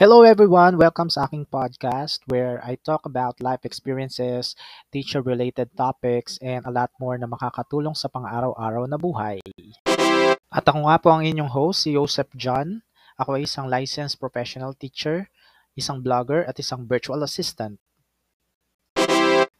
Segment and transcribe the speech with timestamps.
[0.00, 4.56] Hello everyone, welcome sa aking podcast where I talk about life experiences,
[4.96, 9.44] teacher-related topics, and a lot more na makakatulong sa pang-araw-araw na buhay.
[10.48, 12.80] At ako nga po ang inyong host, si Joseph John.
[13.20, 15.28] Ako ay isang licensed professional teacher,
[15.76, 17.76] isang blogger, at isang virtual assistant.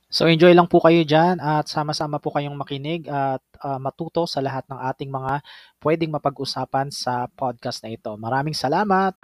[0.09, 4.41] So enjoy lang po kayo dyan at sama-sama po kayong makinig at uh, matuto sa
[4.41, 5.45] lahat ng ating mga
[5.85, 8.17] pwedeng mapag-usapan sa podcast na ito.
[8.17, 9.21] Maraming salamat!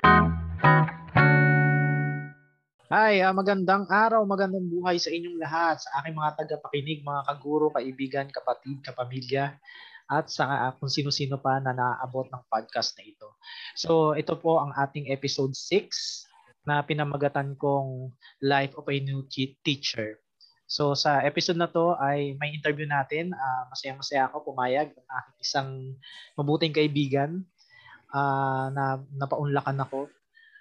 [2.87, 7.67] Hi, uh, magandang araw, magandang buhay sa inyong lahat, sa aking mga tagapakinig, mga kaguro,
[7.75, 9.59] kaibigan, kapatid, kapamilya,
[10.07, 13.35] at sa uh, kung sino-sino pa na naaabot ng podcast na ito.
[13.75, 16.31] So, ito po ang ating episode 6
[16.62, 18.15] na pinamagatan kong
[18.47, 20.23] Life of a New Teacher.
[20.71, 23.34] So, sa episode na to ay may interview natin.
[23.34, 25.71] Uh, masaya-masaya ako pumayag ng aking isang
[26.39, 27.43] mabuting kaibigan
[28.15, 30.07] uh, na napaunlakan ako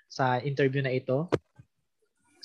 [0.09, 1.29] sa interview na ito.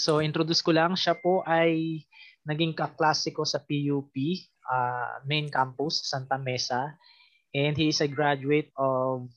[0.01, 2.01] So introduce ko lang, siya po ay
[2.49, 4.17] naging kaklase ko sa PUP,
[4.65, 6.97] uh, main campus, Santa Mesa.
[7.53, 9.29] And he is a graduate of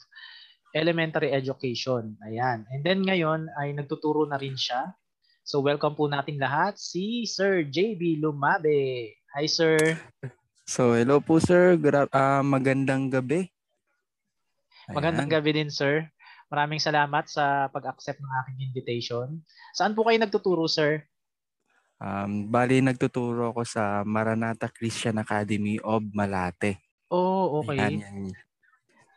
[0.72, 2.16] elementary education.
[2.24, 2.64] Ayan.
[2.72, 4.96] And then ngayon ay nagtuturo na rin siya.
[5.44, 9.12] So welcome po nating lahat si Sir JB Lumabe.
[9.36, 9.76] Hi sir.
[10.64, 11.76] So hello po sir.
[11.76, 13.52] Gra- uh, magandang gabi.
[14.88, 14.96] Ayan.
[14.96, 16.08] Magandang gabi din sir.
[16.54, 19.42] Maraming salamat sa pag-accept ng aking invitation.
[19.74, 21.02] Saan po kayo nagtuturo, sir?
[21.98, 26.78] Um, bali, nagtuturo ako sa Maranatha Christian Academy of Malate.
[27.10, 27.82] Oh, okay.
[27.82, 28.38] Yan, yan.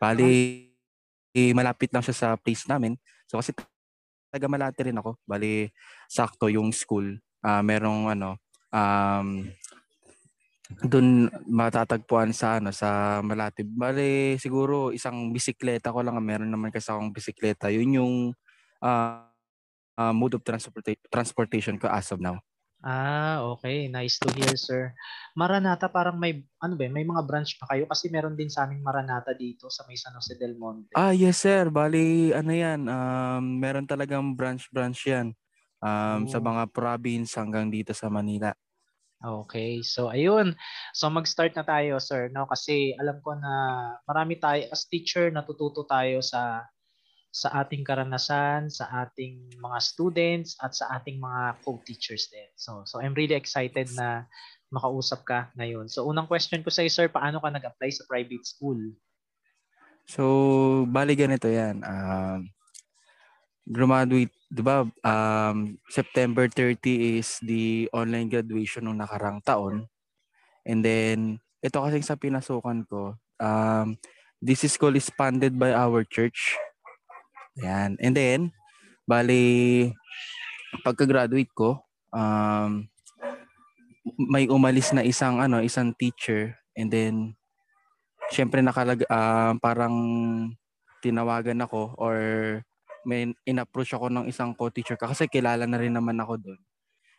[0.01, 0.33] Bali,
[1.37, 2.97] eh, malapit lang siya sa place namin.
[3.29, 3.53] So kasi
[4.33, 5.21] taga Malate rin ako.
[5.29, 5.69] Bali,
[6.09, 7.21] sakto yung school.
[7.45, 8.41] Uh, merong ano,
[8.73, 9.45] um,
[10.83, 13.63] doon matatagpuan sa ano sa Malate.
[13.63, 17.71] Bale siguro isang bisikleta ko lang meron naman kasi akong bisikleta.
[17.71, 18.15] Yun yung
[18.83, 19.27] uh,
[19.97, 22.39] uh, mode of transporta- transportation ko as of now.
[22.87, 23.89] Ah, okay.
[23.89, 24.95] Nice to hear, sir.
[25.35, 28.85] Maranata parang may ano ba, may mga branch pa kayo kasi meron din sa aming
[28.85, 30.93] Maranata dito sa may San Jose del Monte.
[30.95, 31.67] Ah, yes sir.
[31.73, 35.33] Bali ano 'yan, um meron talagang branch-branch 'yan.
[35.77, 36.31] Um, oh.
[36.31, 38.55] sa mga province hanggang dito sa Manila.
[39.25, 39.81] Okay.
[39.81, 40.53] So ayun.
[40.93, 42.45] So mag-start na tayo, sir, no?
[42.45, 43.55] Kasi alam ko na
[44.05, 46.69] marami tayo as teacher natututo tayo sa
[47.33, 52.49] sa ating karanasan, sa ating mga students at sa ating mga co-teachers din.
[52.57, 54.29] So so I'm really excited na
[54.69, 55.89] makausap ka ngayon.
[55.89, 58.81] So unang question ko sa iyo, sir, paano ka nag-apply sa private school?
[60.07, 60.23] So,
[60.87, 61.83] bali ganito 'yan.
[61.83, 62.47] Um,
[63.67, 64.87] graduate, 'di ba?
[65.03, 69.91] Um, September 30 is the online graduation ng nakarang taon.
[70.63, 73.99] And then ito kasi sa pinasukan ko, um,
[74.39, 76.55] this school is funded by our church.
[77.59, 77.99] Yan.
[77.99, 78.41] And then
[79.07, 79.91] bali
[80.83, 81.83] pagka-graduate ko,
[82.15, 82.87] um,
[84.15, 87.35] may umalis na isang ano, isang teacher and then
[88.31, 89.95] syempre nakalag uh, parang
[91.03, 92.17] tinawagan ako or
[93.07, 96.61] may in-approach ako ng isang co-teacher kasi kilala na rin naman ako doon.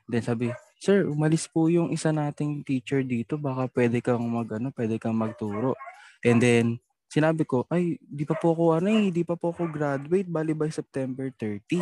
[0.08, 3.36] Then sabi, Sir, umalis po yung isa nating teacher dito.
[3.36, 5.74] Baka pwede kang mag, ano, pwede kang magturo.
[6.22, 6.66] And then,
[7.09, 10.30] sinabi ko, ay, di pa po ako, ano eh, di pa po ako graduate.
[10.30, 11.81] Bali by September 30.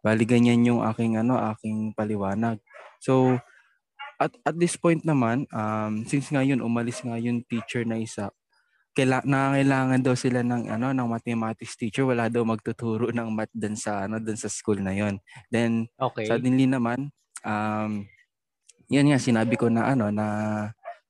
[0.00, 2.56] Bali ganyan yung aking, ano, aking paliwanag.
[3.04, 3.36] So,
[4.16, 8.32] at, at this point naman, um, since ngayon umalis nga yung teacher na isa,
[8.92, 12.04] kaila, nangangailangan daw sila ng ano ng mathematics teacher.
[12.04, 15.16] Wala daw magtuturo ng math dun sa ano dun sa school na yon
[15.48, 16.28] then okay.
[16.28, 17.08] suddenly naman
[17.42, 18.04] um
[18.92, 20.26] yan nga sinabi ko na ano na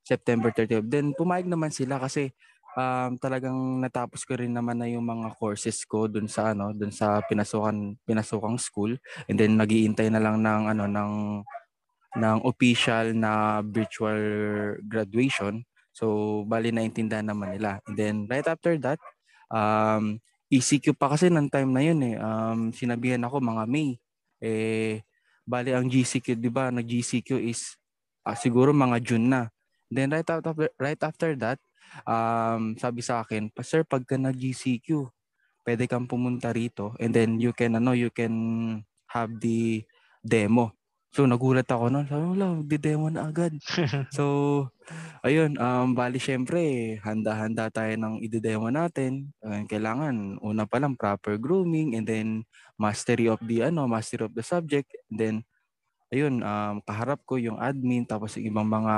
[0.03, 2.31] September 30 then pumayag naman sila kasi
[2.77, 6.91] um, talagang natapos ko rin naman na yung mga courses ko dun sa ano dun
[6.93, 8.97] sa pinasukan pinasukang school.
[9.29, 11.13] And then nagiintay na lang ng ano ng
[12.13, 14.21] ng official na virtual
[14.85, 17.79] graduation So, bali naintindihan naman nila.
[17.85, 18.97] And then, right after that,
[19.53, 20.17] um,
[20.49, 22.17] ECQ pa kasi ng time na yun eh.
[22.17, 24.01] Um, sinabihan ako mga May.
[24.41, 25.05] Eh,
[25.45, 26.73] bali ang GCQ, di ba?
[26.73, 27.77] Nag-GCQ is
[28.25, 29.41] uh, siguro mga June na.
[29.93, 31.61] Then right after, right after that,
[32.09, 35.09] um, sabi sa akin, Sir, pagka nag-GCQ,
[35.63, 38.35] pwede kang pumunta rito and then you can, ano, you can
[39.07, 39.85] have the
[40.19, 40.75] demo.
[41.13, 42.09] So nagulat ako noon.
[42.09, 43.53] Sabi wala, di-demo na agad.
[44.17, 44.65] so,
[45.21, 49.29] ayun, um, bali syempre, handa-handa tayo ng i-demo natin.
[49.45, 52.27] Uh, kailangan, una pa lang, proper grooming and then
[52.81, 54.89] mastery of the, ano, mastery of the subject.
[55.13, 55.35] And then,
[56.09, 58.95] ayun, um, kaharap ko yung admin, tapos yung ibang mga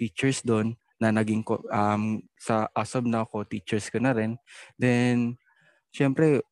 [0.00, 4.40] teachers doon na naging um, sa as of now ko teachers ko na rin.
[4.80, 5.36] Then,
[5.92, 6.48] syempre,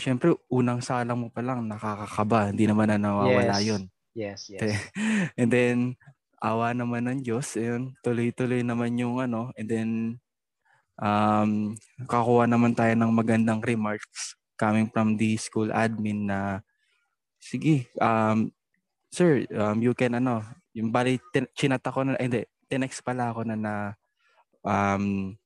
[0.00, 3.68] syempre unang salang mo pa lang nakakakaba, hindi naman na nawawala Yes.
[3.68, 3.82] 'yun.
[4.16, 4.64] Yes, yes.
[5.40, 5.76] And then
[6.40, 9.90] awa naman ng Diyos, ayun, tuloy-tuloy naman yung ano, and then
[10.96, 11.76] um
[12.08, 16.64] kakuha naman tayo ng magandang remarks coming from the school admin na
[17.40, 18.48] sige, um
[19.12, 20.40] sir, um you can ano,
[20.72, 22.42] yung bali tin- chinata ko na, ay, hindi,
[22.72, 23.74] tinext pala ako na na
[24.64, 25.36] um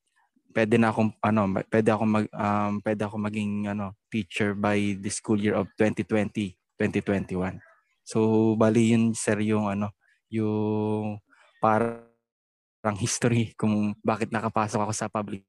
[0.54, 5.10] pwede na akong ano, pwede ako mag um pwede ako maging ano, teacher by the
[5.10, 7.69] school year of 2020, 2021.
[8.10, 8.18] So
[8.58, 9.94] bali yun sir yung ano,
[10.26, 11.22] yung
[11.62, 15.46] parang history kung bakit nakapasok ako sa public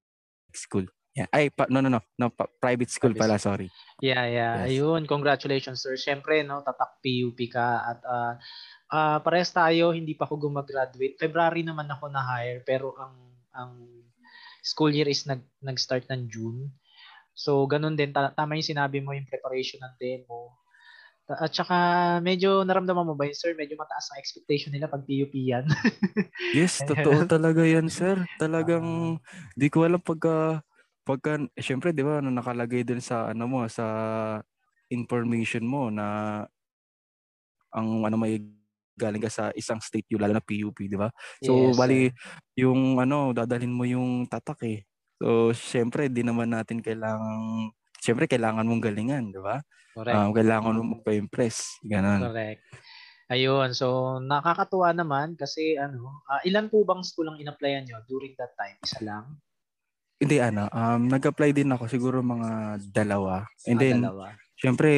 [0.54, 0.86] school.
[1.12, 1.28] Yeah.
[1.34, 2.00] Ay, pa, no, no, no.
[2.16, 3.68] no pa- private school pala, sorry.
[4.00, 4.54] Yeah, yeah.
[4.64, 4.78] Yes.
[4.78, 5.98] Ayun, congratulations sir.
[5.98, 8.34] Siyempre, no, tatak PUP ka at ah
[8.94, 11.18] ah, parehas tayo, hindi pa ako gumraduate.
[11.18, 13.16] February naman ako na hire pero ang
[13.52, 13.72] ang
[14.62, 16.70] school year is nag nag-start ng June.
[17.36, 20.61] So, ganun din ta- tama yung sinabi mo yung preparation ng demo.
[21.40, 21.76] At saka
[22.20, 23.56] medyo naramdaman mo ba yun, sir?
[23.56, 25.66] Medyo mataas ang expectation nila pag PUP yan.
[26.52, 28.28] Yes, totoo talaga yan, sir.
[28.42, 29.16] Talagang,
[29.56, 30.60] di ko alam pagka,
[31.08, 33.88] pagka, eh, syempre, di ba, ano, nakalagay dun sa, ano mo, sa
[34.92, 36.44] information mo na
[37.72, 38.36] ang ano may
[39.00, 41.08] galing ka sa isang state yun, lalo na PUP, di ba?
[41.40, 42.14] So, Yes, bali, sir.
[42.60, 44.80] yung ano, dadalhin mo yung tatak eh.
[45.18, 49.62] So, syempre, di naman natin kailangan, syempre, kailangan mong galingan, di ba?
[49.94, 50.18] Correct.
[50.18, 51.86] Um, kailangan mo magpa-impress.
[51.86, 52.26] Ganon.
[52.26, 52.66] Correct.
[53.32, 58.36] Ayun, so nakakatuwa naman kasi ano, ah, ilan po bang school ang in-applyan nyo during
[58.36, 58.76] that time?
[58.84, 59.40] Isa lang?
[60.20, 63.48] Hindi, ano, um, nag-apply din ako, siguro mga dalawa.
[63.64, 64.26] And Ah, then, dalawa.
[64.60, 64.92] syempre,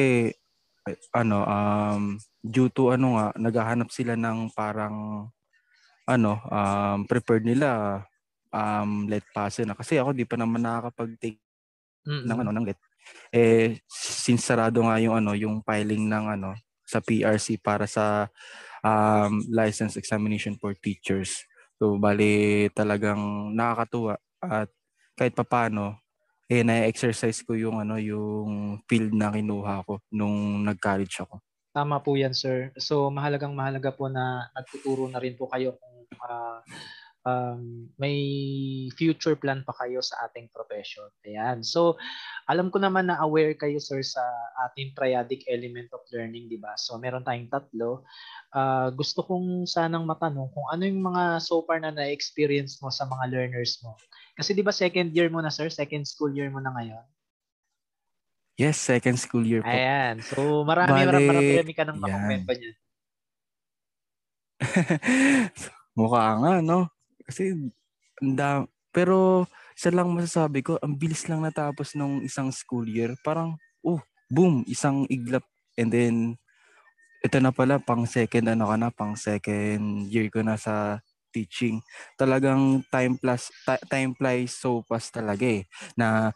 [1.14, 2.02] ano, um,
[2.42, 5.28] due to ano nga, naghahanap sila ng parang,
[6.04, 8.02] ano, um, prepared nila,
[8.50, 9.78] um, let pass na.
[9.78, 11.40] Kasi ako, di pa naman nakakapag-take
[12.04, 12.28] Mm-mm.
[12.28, 12.78] ng ano, ng let.
[13.34, 16.54] Eh, since nga yung ano, yung filing ng ano,
[16.84, 18.28] sa PRC para sa
[18.84, 21.42] um, license examination for teachers.
[21.80, 24.14] So, bali talagang nakakatuwa
[24.44, 24.68] at
[25.16, 26.04] kahit papano,
[26.50, 31.40] eh, na-exercise ko yung ano, yung field na kinuha ko nung nag-college ako.
[31.74, 32.70] Tama po yan, sir.
[32.78, 36.62] So mahalagang mahalaga po na nagtuturo na rin po kayo kung ah,
[37.24, 38.16] um, may
[38.94, 41.08] future plan pa kayo sa ating profession.
[41.24, 41.64] Ayan.
[41.64, 41.96] So
[42.44, 44.20] alam ko naman na aware kayo, sir, sa
[44.68, 46.76] ating triadic element of learning, di ba?
[46.76, 48.04] So meron tayong tatlo.
[48.52, 53.08] Ah, gusto kong sanang matanong kung ano yung mga so far na na-experience mo sa
[53.08, 53.96] mga learners mo.
[54.36, 55.72] Kasi di ba second year mo na, sir?
[55.72, 57.04] Second school year mo na ngayon?
[58.54, 59.72] Yes, second school year po.
[59.72, 60.22] Ayan.
[60.22, 61.26] So marami, Bale, marami,
[61.58, 62.04] marami ka nang yan.
[62.06, 62.76] makukwento niyan.
[65.98, 66.93] Mukha nga, no?
[67.26, 67.56] Kasi,
[68.20, 69.44] da- pero,
[69.74, 73.18] isa lang masasabi ko, ang bilis lang natapos nung isang school year.
[73.26, 73.98] Parang, oh,
[74.30, 75.42] boom, isang iglap.
[75.74, 76.14] And then,
[77.24, 81.00] ito na pala, pang second, ano ka na, pang second year ko na sa
[81.34, 81.82] teaching.
[82.14, 85.66] Talagang time plus, ti- time flies so fast talaga eh.
[85.98, 86.30] Na,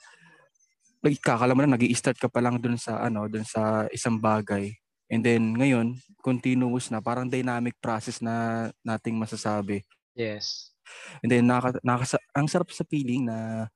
[1.04, 4.18] like, kakala mo na, nag start ka pa lang dun sa, ano, dun sa isang
[4.18, 4.74] bagay.
[5.08, 9.86] And then, ngayon, continuous na, parang dynamic process na nating masasabi.
[10.18, 10.74] Yes.
[11.22, 13.68] And then naka, nakasa- ang sarap sa feeling na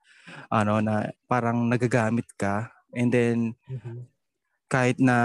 [0.49, 4.07] ano na parang nagagamit ka and then Mhm.
[4.71, 5.19] kahit na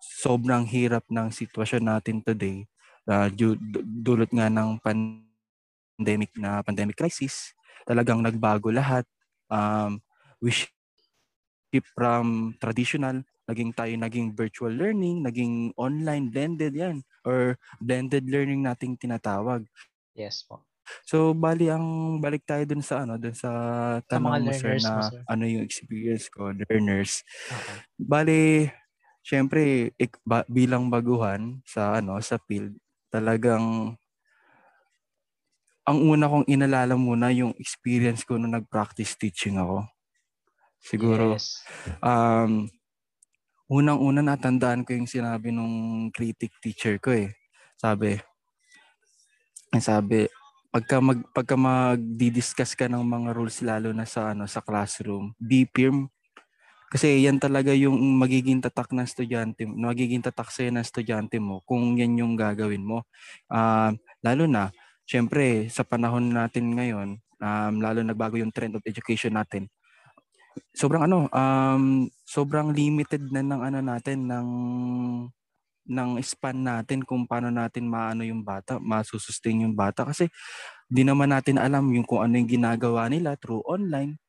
[0.00, 2.66] sobrang hirap ng sitwasyon natin today
[3.08, 7.54] uh, du- dulot nga ng pandemic na pandemic crisis
[7.86, 9.06] talagang nagbago lahat
[9.48, 10.02] um
[10.42, 10.74] we shift
[11.96, 18.98] from traditional naging tayo naging virtual learning naging online blended yan or blended learning nating
[19.00, 19.64] tinatawag
[20.18, 20.66] Yes po.
[21.06, 23.50] So bali ang balik tayo dun sa ano dun sa
[24.10, 25.28] Sa tanong mo sir learners mo, na sir.
[25.28, 27.22] ano yung experience ko learners.
[27.52, 27.84] Okay.
[27.98, 28.68] Bali
[29.24, 32.76] syempre ik, ba, bilang baguhan sa ano sa field
[33.12, 33.96] talagang
[35.88, 39.88] ang una kong inalala muna yung experience ko nung nag-practice teaching ako.
[40.82, 41.64] Siguro Yes.
[42.04, 42.68] um
[43.68, 47.36] unang-una natandaan ko yung sinabi nung critic teacher ko eh.
[47.76, 48.16] Sabi,
[49.80, 50.24] sabi,
[50.72, 55.64] pagka mag pagka magdi-discuss ka ng mga rules lalo na sa ano sa classroom, be
[55.70, 56.08] firm.
[56.88, 62.00] Kasi yan talaga yung magiging tatak ng estudyante, magiging tatak sa'yo ng estudyante mo kung
[62.00, 63.04] yan yung gagawin mo.
[63.52, 63.92] Ah,
[64.24, 64.72] lalo na,
[65.04, 69.68] syempre, sa panahon natin ngayon, um, lalo nagbago yung trend of education natin,
[70.72, 74.48] sobrang ano, um, sobrang limited na ng ano natin, ng
[75.88, 80.28] ng span natin kung paano natin maano yung bata, masusustain yung bata kasi
[80.88, 84.20] di naman natin alam yung kung ano yung ginagawa nila through online.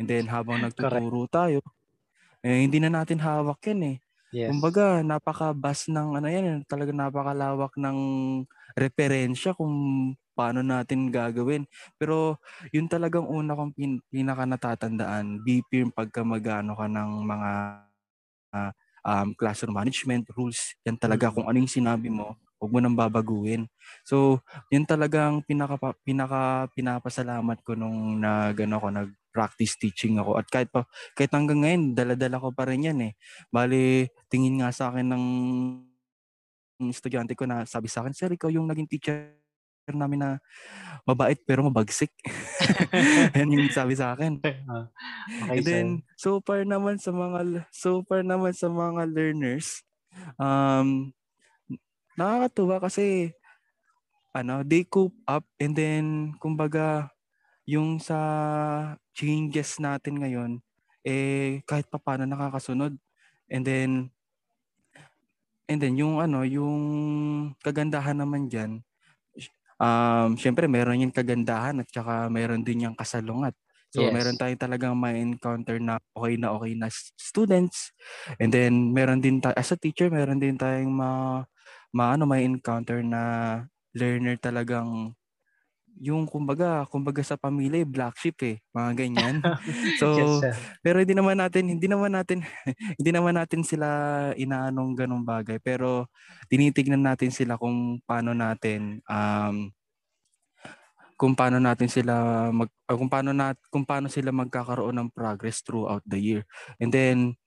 [0.00, 1.62] And then habang nagtuturo tayo,
[2.42, 3.96] Eh, hindi na natin hawak yan eh.
[4.34, 4.50] Yes.
[4.50, 7.98] Kumbaga, napaka-vast ng ano yan, eh, talaga napakalawak ng
[8.74, 9.70] referensya kung
[10.34, 11.68] paano natin gagawin.
[12.00, 12.42] Pero
[12.74, 17.50] yun talagang una kong pin, pinaka natatandaan, BP yung pagka magano ka ng mga
[18.56, 20.74] uh, um, classroom management rules.
[20.86, 21.36] Yan talaga mm-hmm.
[21.42, 23.66] kung ano yung sinabi mo, huwag mo nang babaguhin.
[24.06, 24.38] So,
[24.70, 30.38] yun talagang pinaka, pinaka pinapasalamat ko nung nag, ano, ko, nag practice teaching ako.
[30.38, 30.86] At kahit pa,
[31.18, 33.12] kahit hanggang ngayon, dala-dala ko pa rin yan eh.
[33.48, 35.24] Bali, tingin nga sa akin ng
[36.92, 39.41] estudyante ko na sabi sa akin, Sir, ikaw yung naging teacher
[39.90, 40.30] namin na
[41.02, 42.14] mabait pero mabagsik.
[43.38, 44.38] Yan yung sabi sa akin.
[44.72, 44.86] Ah,
[45.46, 49.82] okay, And then, so far naman sa mga, so far naman sa mga learners,
[50.38, 51.10] um,
[52.14, 53.34] nakakatuwa kasi
[54.32, 57.12] ano, they cope up and then kumbaga
[57.68, 60.50] yung sa changes natin ngayon,
[61.04, 62.96] eh, kahit pa paano nakakasunod.
[63.52, 63.90] And then,
[65.68, 66.80] and then yung ano, yung
[67.60, 68.80] kagandahan naman dyan,
[69.82, 73.52] um, syempre meron yung kagandahan at saka meron din yung kasalungat.
[73.92, 74.14] So yes.
[74.14, 77.92] meron tayong talagang may encounter na okay na okay na students.
[78.40, 81.44] And then meron din tayo as a teacher, meron din tayong ma,
[81.92, 83.20] ma ano may encounter na
[83.92, 85.12] learner talagang
[86.00, 89.36] yung kumbaga, kumbaga sa pamilya, eh, black sheep eh, mga ganyan.
[90.00, 92.42] So, yes, pero hindi naman natin, hindi naman natin,
[92.98, 93.86] hindi naman natin sila
[94.34, 96.08] inaanong ganong bagay, pero
[96.48, 99.70] tinitignan natin sila kung paano natin um
[101.22, 105.62] kung paano natin sila mag uh, kung paano nat kung paano sila magkakaroon ng progress
[105.62, 106.42] throughout the year.
[106.82, 107.38] And then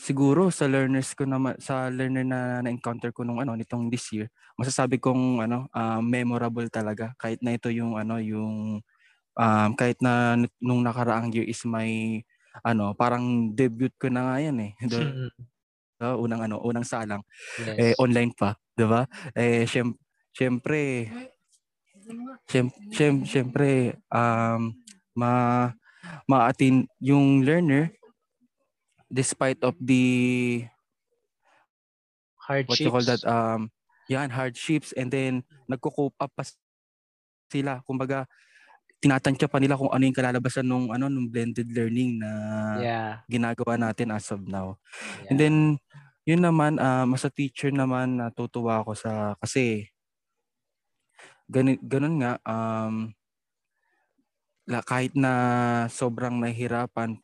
[0.00, 4.32] siguro sa learners ko naman sa learner na na-encounter ko nung ano nitong this year,
[4.56, 8.80] masasabi kong ano uh, memorable talaga kahit na ito yung ano yung
[9.36, 12.16] um, kahit na nung nakaraang year is my
[12.64, 14.72] ano parang debut ko na nga yan eh.
[16.00, 17.20] so, unang ano unang salang
[17.60, 17.76] yes.
[17.76, 19.04] eh online pa, 'di ba?
[19.36, 19.92] Eh syem,
[20.32, 21.12] syempre
[22.48, 24.72] syem, syempre um
[25.12, 25.68] ma
[26.24, 27.92] ma-attain yung learner
[29.10, 30.64] despite of the
[32.38, 32.70] hardships.
[32.70, 33.22] What you call that?
[33.26, 33.74] Um,
[34.06, 34.94] yan, hardships.
[34.94, 36.46] And then, nagko-cope up pa
[37.50, 37.82] sila.
[37.84, 38.30] Kumbaga,
[39.00, 42.30] tinatansya pa nila kung ano yung kalalabasan nung ano nung blended learning na
[42.78, 43.12] yeah.
[43.32, 44.76] ginagawa natin as of now.
[45.24, 45.28] Yeah.
[45.32, 45.54] And then
[46.28, 49.88] yun naman um, as a teacher naman natutuwa ako sa kasi
[51.48, 53.08] ganun, ganun nga um,
[54.84, 55.32] kahit na
[55.88, 57.16] sobrang nahihirapan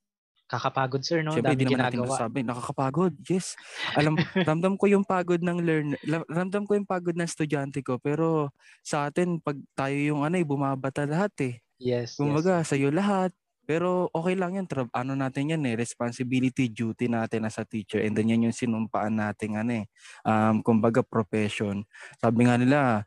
[0.47, 1.35] Kakapagod sir, no?
[1.35, 2.47] Siyempre, hindi naman natin masasabi.
[2.47, 3.59] Nakakapagod, yes.
[3.99, 4.15] Alam,
[4.47, 5.99] ramdam ko yung pagod ng learner,
[6.31, 7.99] ramdam ko yung pagod ng estudyante ko.
[7.99, 8.55] Pero
[8.87, 11.55] sa atin, pag tayo yung ano, eh, bumabata lahat eh.
[11.83, 12.71] Yes, Kumbaga, yes.
[12.71, 13.35] sa'yo lahat.
[13.67, 14.71] Pero okay lang yan.
[14.71, 17.99] Tra- ano natin yan eh, responsibility, duty natin as a teacher.
[17.99, 19.85] And then yan yung sinumpaan natin ano eh.
[20.23, 21.83] Um, kumbaga, profession.
[22.23, 23.03] Sabi nga nila,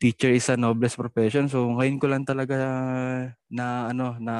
[0.00, 1.52] teacher is a noblest profession.
[1.52, 2.56] So ngayon ko lang talaga
[3.52, 4.34] na ano na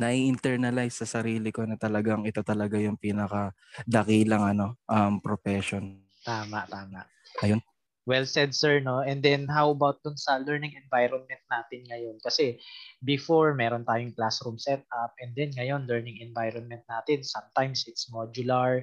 [0.00, 3.52] na-internalize sa sarili ko na talagang ito talaga yung pinaka
[3.84, 6.00] dakilang ano um profession.
[6.24, 7.04] Tama, tama.
[7.44, 7.60] Ayun.
[8.08, 9.04] Well said, sir, no?
[9.04, 12.18] And then, how about dun sa learning environment natin ngayon?
[12.24, 12.58] Kasi
[13.04, 15.12] before, meron tayong classroom setup.
[15.20, 18.82] And then, ngayon, learning environment natin, sometimes it's modular.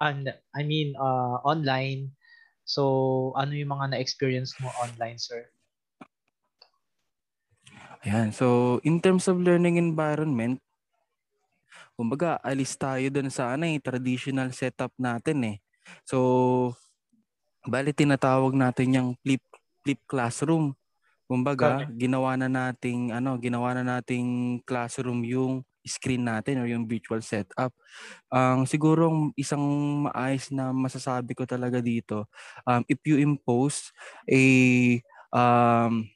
[0.00, 2.16] And, I mean, uh, online.
[2.66, 5.46] So, ano yung mga na-experience mo online, sir?
[8.06, 8.30] Ayan.
[8.30, 10.62] So, in terms of learning environment,
[11.98, 15.56] kumbaga, alis tayo dun sa ano, eh, traditional setup natin eh.
[16.06, 16.18] So,
[17.66, 19.42] bali tinatawag natin yung flip
[19.82, 20.78] flip classroom.
[21.26, 21.98] Kumbaga, Correct.
[21.98, 27.74] ginawa na nating ano, ginawa na nating classroom yung screen natin or yung virtual setup.
[28.30, 29.62] Ang um, siguro isang
[30.10, 32.26] maayos na masasabi ko talaga dito,
[32.66, 33.90] um, if you impose
[34.30, 34.42] a
[35.34, 36.06] um,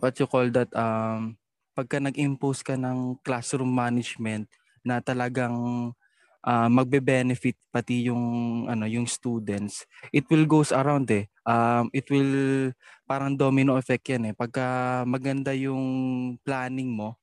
[0.00, 1.36] what you call that um
[1.76, 4.48] pagka nag-impose ka ng classroom management
[4.80, 5.52] na talagang
[6.46, 9.84] uh, magbe-benefit pati yung ano yung students
[10.14, 11.28] it will goes around eh.
[11.46, 12.72] Um it will
[13.04, 14.34] parang domino effect yan eh.
[14.34, 15.84] Pagka maganda yung
[16.46, 17.18] planning mo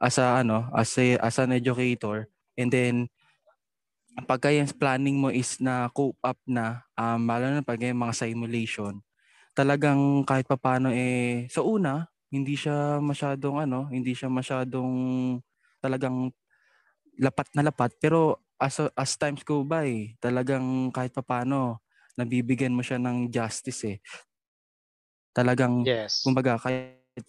[0.00, 3.08] as a ano as a, as an educator and then
[4.24, 8.16] pagka yung planning mo is na cope up na um lalo na pag yung mga
[8.16, 9.00] simulation
[9.56, 14.92] talagang kahit papaano eh sa una hindi siya masyadong ano, hindi siya masyadong
[15.80, 16.30] talagang
[17.20, 21.80] lapat na lapat pero as as times go by, talagang kahit papaano
[22.18, 23.98] nabibigyan mo siya ng justice eh.
[25.36, 26.16] Talagang yes.
[26.24, 27.24] kumbaga kahit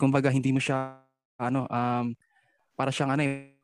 [0.00, 1.04] kumbaga hindi mo siya
[1.36, 2.16] ano um
[2.78, 3.56] para siyang ano eh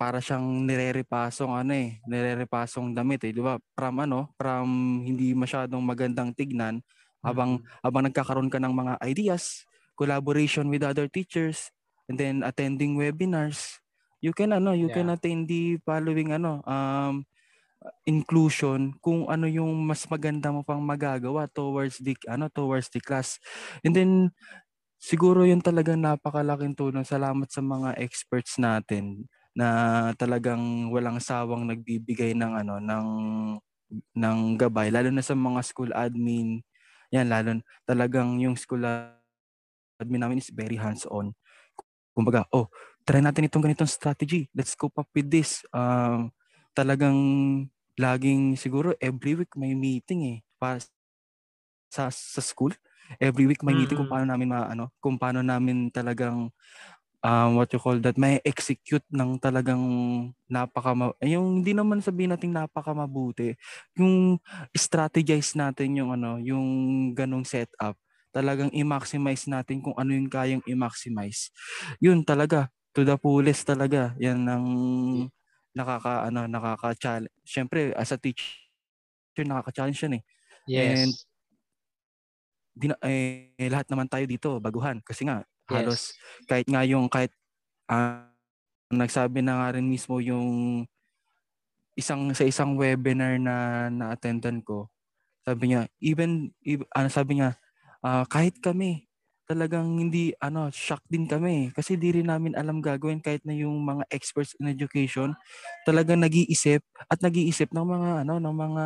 [0.00, 3.60] para siyang nirerepasong ano eh, nirerepasong damit eh, 'di ba?
[3.76, 4.68] From ano, from
[5.04, 6.80] hindi masyadong magandang tignan
[7.24, 7.72] habang Mm.
[7.86, 9.64] habang nagkakaroon ka ng mga ideas,
[9.98, 11.70] collaboration with other teachers,
[12.10, 13.78] and then attending webinars,
[14.22, 15.12] you can ano, you can Yeah.
[15.12, 17.24] attain the following ano, um
[18.06, 23.38] inclusion kung ano yung mas maganda mo pang magagawa towards the ano towards the class.
[23.86, 24.12] And then
[25.00, 27.04] siguro yun talagang napakalaking tulong.
[27.06, 29.26] Salamat sa mga experts natin
[29.56, 29.68] na
[30.16, 33.08] talagang walang sawang nagbibigay ng ano ng
[34.16, 36.60] ng gabay lalo na sa mga school admin.
[37.12, 38.82] Yan lalo talagang yung school
[40.00, 41.36] admin namin is very hands-on.
[42.16, 42.68] Kumbaga, oh,
[43.06, 44.48] try natin itong ganitong strategy.
[44.56, 45.62] Let's cope up with this.
[45.72, 46.32] Um,
[46.76, 47.16] talagang
[48.00, 50.80] laging siguro every week may meeting eh para
[51.92, 52.72] sa sa school.
[53.20, 56.48] Every week may meeting kung paano namin ma ano, kung paano namin talagang
[57.24, 59.80] um, what you call that, may execute ng talagang
[60.50, 60.92] napaka
[61.24, 63.54] yung hindi naman sabihin natin napaka mabuti.
[63.98, 64.38] Yung
[64.76, 66.66] strategize natin yung ano, yung
[67.16, 67.96] ganong setup.
[68.34, 71.52] Talagang i-maximize natin kung ano yung kayang i-maximize.
[72.02, 74.12] Yun talaga, to the fullest talaga.
[74.20, 74.66] Yan ang
[75.72, 77.32] nakaka ano nakaka-challenge.
[77.46, 78.52] Syempre as a teacher
[79.40, 80.24] nakaka-challenge yan eh.
[80.68, 80.98] Yes.
[81.04, 81.12] And
[82.72, 86.18] di na, eh, lahat naman tayo dito baguhan kasi nga halos yes.
[86.50, 87.32] kahit nga yung kahit
[87.90, 88.30] ah,
[88.92, 90.84] nagsabi na nga rin mismo yung
[91.96, 94.88] isang sa isang webinar na na-attendan ko
[95.44, 97.56] sabi niya even, even ano sabi niya
[98.04, 99.08] ah, kahit kami
[99.48, 103.82] talagang hindi ano shock din kami kasi di rin namin alam gagawin kahit na yung
[103.84, 105.34] mga experts in education
[105.84, 108.84] talagang nag-iisip at nag-iisip ng mga ano ng mga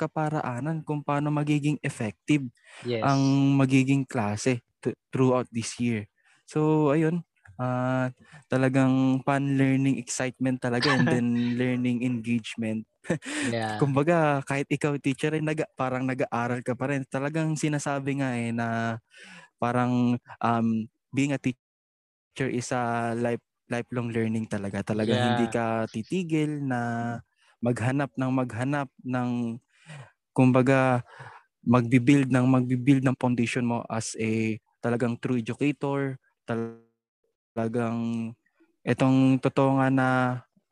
[0.00, 2.46] kaparaanan kung paano magiging effective
[2.82, 3.04] Yes.
[3.04, 6.06] ang magiging klase t- throughout this year.
[6.48, 7.24] So ayun,
[7.60, 8.10] ah
[8.50, 11.26] talagang fun learning excitement talaga and then
[11.58, 12.86] learning engagement.
[13.40, 13.80] yeah.
[13.80, 17.04] Kumbaga kahit ikaw teacher ay naga, parang nag-aaral ka pa rin.
[17.08, 18.98] Talagang sinasabi nga eh na
[19.60, 20.68] parang um,
[21.14, 25.14] being a teacher is a life lifelong learning talaga.
[25.20, 25.52] Hindi Yeah.
[25.52, 26.80] ka titigil na
[27.62, 29.58] maghanap ng maghanap ng
[30.36, 31.02] kumbaga
[31.66, 38.32] magbi-build ng magbi-build ng foundation mo as a talagang true educator, talagang
[38.86, 40.08] itong totoo nga na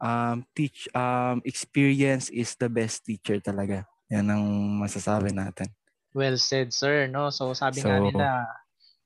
[0.01, 3.85] um, teach um, experience is the best teacher talaga.
[4.09, 4.45] Yan ang
[4.81, 5.66] masasabi natin.
[6.16, 7.11] Well said, sir.
[7.11, 7.29] No?
[7.29, 8.47] So sabi nga So- nila,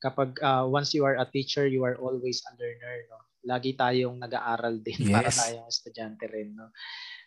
[0.00, 2.96] kapag ah, once you are a teacher, you are always a learner.
[3.10, 3.18] No?
[3.44, 5.40] Lagi tayong nag-aaral din para Yes.
[5.40, 6.54] tayong estudyante rin.
[6.54, 6.70] No?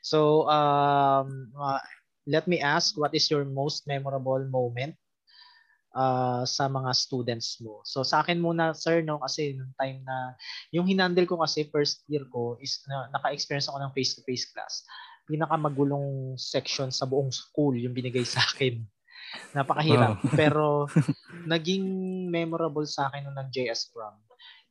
[0.01, 1.83] So um, ah,
[2.29, 4.95] let me ask, what is your most memorable moment
[5.93, 7.81] ah, sa mga students mo?
[7.85, 10.35] So sa akin muna, sir, no, kasi nung time na,
[10.73, 14.83] yung hinandle ko kasi first year ko is na, naka-experience ako ng face-to-face class.
[15.29, 18.83] Pinakamagulong section sa buong school yung binigay sa akin.
[19.55, 20.19] Napakahirap.
[20.19, 20.33] Wow.
[20.39, 20.65] Pero
[21.47, 21.85] naging
[22.29, 24.17] memorable sa akin nung nag-JS prom.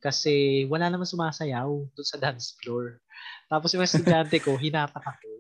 [0.02, 2.98] Kasi wala naman sumasayaw doon sa dance floor.
[3.46, 5.31] Tapos yung mga estudyante ko, hinatak ako.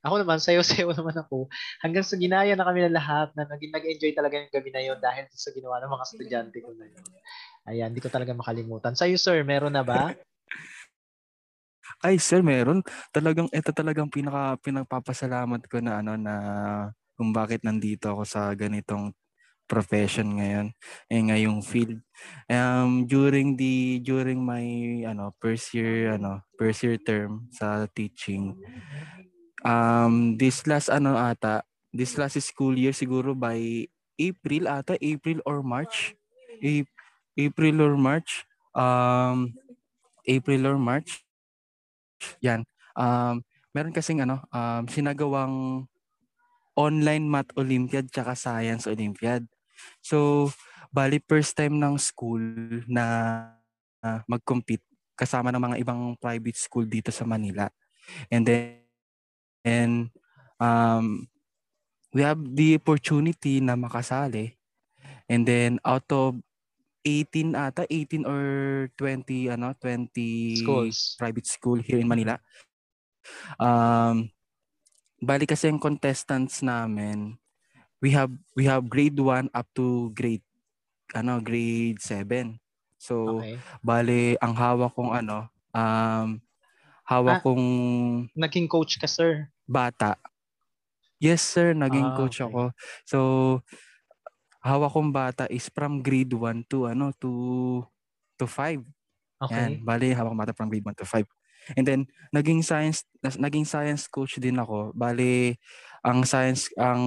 [0.00, 1.48] Ako naman, sayo-sayo naman ako.
[1.84, 4.98] Hanggang sa ginaya na kami na lahat na naging nag-enjoy talaga yung gabi na yun
[4.98, 7.04] dahil sa ginawa ng mga estudyante ko na yun.
[7.68, 8.96] Ayan, hindi ko talaga makalimutan.
[8.96, 10.16] Sa'yo, sir, meron na ba?
[12.00, 12.80] Ay sir, meron.
[13.12, 16.34] Talagang ito talagang pinaka pinagpapasalamat ko na ano na
[17.12, 19.12] kung bakit nandito ako sa ganitong
[19.70, 20.74] profession ngayon
[21.06, 22.02] eh ngayong field
[22.50, 24.66] um during the during my
[25.06, 28.58] ano first year ano first year term sa teaching
[29.64, 33.86] um this last ano ata this last school year siguro by
[34.20, 36.14] April ata April or March?
[36.60, 36.88] A-
[37.36, 38.44] April or March?
[38.76, 39.56] Um
[40.28, 41.24] April or March?
[42.44, 42.64] Yan.
[42.94, 43.42] Um
[43.72, 45.86] meron kasing ano um sinagawang
[46.74, 49.44] online math olympiad tsaka science olympiad.
[50.04, 50.48] So
[50.92, 52.42] bali first time ng school
[52.90, 53.04] na
[54.02, 57.68] ah, mag-compete kasama ng mga ibang private school dito sa Manila.
[58.32, 58.79] And then
[59.64, 60.10] and
[60.60, 61.28] um
[62.14, 64.56] we have the opportunity na makasali
[65.30, 66.38] and then out of
[67.06, 68.42] 18 ata 18 or
[68.98, 70.10] 20 ano 20
[70.60, 71.16] Schools.
[71.16, 72.36] private school here in Manila.
[73.60, 74.28] Um
[75.20, 77.36] bali kasi yung contestants namin
[78.00, 80.44] we have we have grade 1 up to grade
[81.16, 82.56] ano grade 7.
[83.00, 83.56] So Okay.
[83.84, 86.40] bali ang hawak kong ano um
[87.10, 87.42] hawak Ah.
[87.42, 87.64] kong
[88.38, 89.50] Naging coach ka, sir.
[89.68, 90.16] bata.
[91.20, 92.48] Yes sir, naging Ah, coach okay.
[92.48, 92.72] ako.
[93.04, 93.18] So
[94.60, 97.32] hawak kong bata is from grade 1 to ano to
[98.40, 98.80] to 5.
[99.40, 99.56] Okay.
[99.56, 101.26] Yan, bali hawak bata from grade 1 to 5.
[101.76, 102.00] And then
[102.34, 104.92] naging science naging science coach din ako.
[104.96, 105.56] Bali
[106.04, 107.02] ang science ang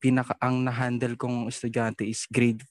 [0.00, 2.64] pinaka ang na-handle kong estudyante is grade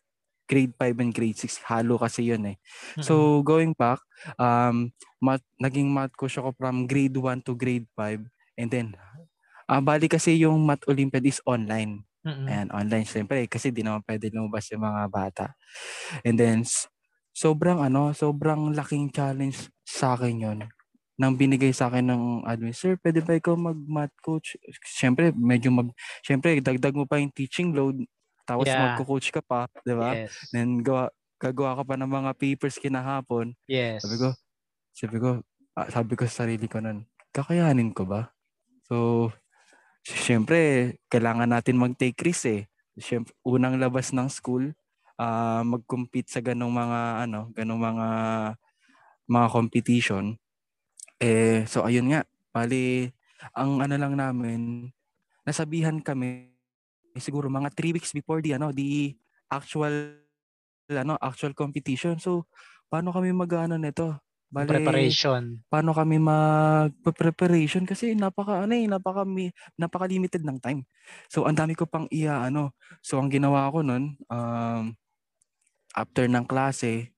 [0.52, 2.58] grade 5 and grade 6 halo kasi yun eh.
[2.60, 3.08] Mm-hmm.
[3.08, 4.04] So going back,
[4.36, 4.92] um
[5.24, 8.20] math, naging math coach ako from grade 1 to grade 5
[8.60, 8.88] and then
[9.72, 12.04] uh, bali kasi yung math olympiad is online.
[12.28, 12.48] Mm-hmm.
[12.52, 15.46] Ayan, online syempre kasi di naman pwede lumabas yung mga bata.
[16.28, 16.68] And then
[17.32, 20.60] sobrang ano, sobrang laking challenge sa akin yon
[21.22, 24.58] nang binigay sa akin ng admin, sir, pwede ba ikaw mag-math coach?
[24.82, 25.94] Siyempre, medyo mag,
[26.26, 28.02] siyempre, dagdag mo pa yung teaching load,
[28.52, 28.82] tapos yeah.
[28.84, 30.12] magko-coach ka pa, di ba?
[30.14, 30.36] Yes.
[30.52, 31.08] Then, gawa,
[31.40, 33.56] gagawa ka pa ng mga papers kinahapon.
[33.66, 34.04] Yes.
[34.04, 34.30] Sabi ko,
[34.92, 35.30] sabi ko,
[35.80, 38.36] ah, sabi ko sa sarili ko nun, kakayanin ko ba?
[38.86, 39.30] So,
[40.04, 42.68] siyempre, kailangan natin mag-take risk eh.
[43.00, 44.76] Siyempre, unang labas ng school,
[45.16, 48.08] uh, mag-compete sa ganong mga, ano, ganong mga,
[49.32, 50.36] mga competition
[51.22, 53.14] eh, so ayun nga, bali,
[53.54, 54.90] ang ano lang namin,
[55.46, 56.51] nasabihan kami
[57.16, 59.16] eh, siguro mga 3 weeks before the ano, the
[59.52, 59.92] actual
[60.92, 62.20] ano, actual competition.
[62.20, 62.48] So,
[62.92, 64.20] paano kami mag-ano nito?
[64.52, 65.64] Bali, preparation.
[65.72, 69.24] Paano kami mag-preparation kasi napaka ano eh, napaka
[69.80, 70.84] napaka limited ng time.
[71.32, 72.76] So, ang dami ko pang iya ano.
[73.00, 74.92] So, ang ginawa ko noon, um,
[75.96, 77.16] after ng klase,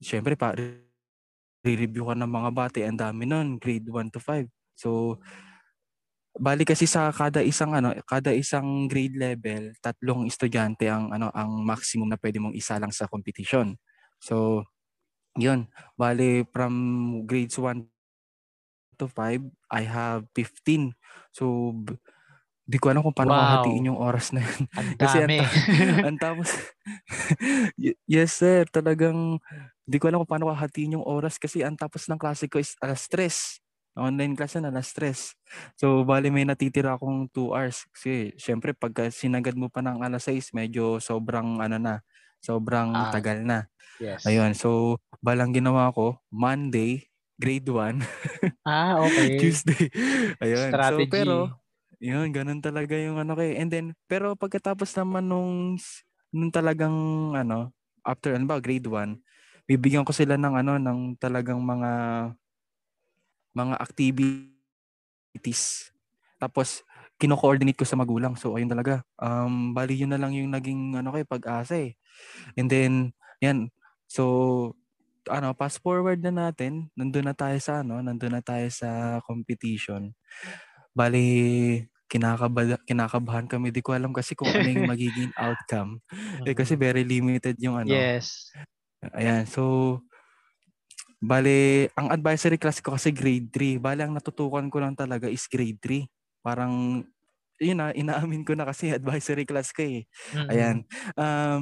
[0.00, 4.48] syempre pa re-review ka ng mga bate, ang dami nun, grade 1 to 5.
[4.72, 5.20] So,
[6.38, 11.64] bali kasi sa kada isang ano, kada isang grade level, tatlong estudyante ang ano ang
[11.64, 13.76] maximum na pwede mong isa lang sa competition.
[14.20, 14.64] So,
[15.36, 15.68] 'yun.
[15.98, 16.74] Bali from
[17.28, 17.88] grades 1
[18.96, 20.96] to 5, I have 15.
[21.30, 21.72] So,
[22.66, 23.60] di ko alam kung paano wow.
[23.60, 24.66] hatiin yung oras na yun.
[24.74, 25.00] Ang dami.
[25.00, 25.16] Kasi
[26.08, 26.50] ang, tapos,
[28.08, 29.38] yes sir, talagang
[29.86, 32.74] di ko alam kung paano hatiin yung oras kasi ang tapos ng klase ko is
[32.82, 33.60] alas stress.
[33.96, 35.32] Online class na alas stress.
[35.80, 37.88] So, bali may natitira akong 2 hours.
[37.96, 41.94] Kasi, syempre, pagka sinagad mo pa ng alas 6, medyo sobrang, ano na,
[42.44, 43.66] sobrang ah, tagal na.
[43.98, 44.24] Yes.
[44.26, 44.54] Ayun.
[44.56, 47.08] So, balang ginawa ko, Monday,
[47.40, 48.00] grade 1.
[48.64, 49.32] ah, okay.
[49.40, 49.90] Tuesday.
[50.42, 50.80] Ayun.
[50.82, 51.06] Strategy.
[51.06, 51.52] So, pero,
[52.02, 53.56] yun, ganun talaga yung ano kay.
[53.60, 55.76] And then, pero pagkatapos naman nung,
[56.34, 56.94] nung talagang,
[57.36, 57.72] ano,
[58.06, 59.20] after, ano ba, grade 1,
[59.68, 61.90] bibigyan ko sila ng, ano, ng talagang mga,
[63.56, 64.52] mga activities.
[66.36, 66.84] Tapos,
[67.16, 68.36] kino-coordinate ko sa magulang.
[68.36, 69.00] So, ayun talaga.
[69.16, 71.96] Um, bali yun na lang yung naging, ano kay, pag-asa eh.
[72.60, 73.72] And then, yan.
[74.04, 74.76] So,
[75.26, 76.92] ano, fast forward na natin.
[76.92, 80.12] Nandun na tayo sa, ano, nandun na tayo sa competition.
[80.92, 83.72] Bali, kinakaba, kinakabahan kami.
[83.74, 86.04] Di ko alam kasi kung ano yung magiging outcome.
[86.44, 87.90] eh, kasi very limited yung ano.
[87.90, 88.52] Yes.
[89.16, 89.48] Ayan.
[89.48, 90.00] So,
[91.20, 93.80] bali, ang advisory class ko kasi grade 3.
[93.80, 96.06] Bali, ang natutukan ko lang talaga is grade 3.
[96.44, 97.04] Parang,
[97.60, 100.04] yun na, inaamin ko na kasi advisory class ko eh.
[100.34, 100.48] Mm-hmm.
[100.52, 100.76] Ayan.
[101.16, 101.60] Um,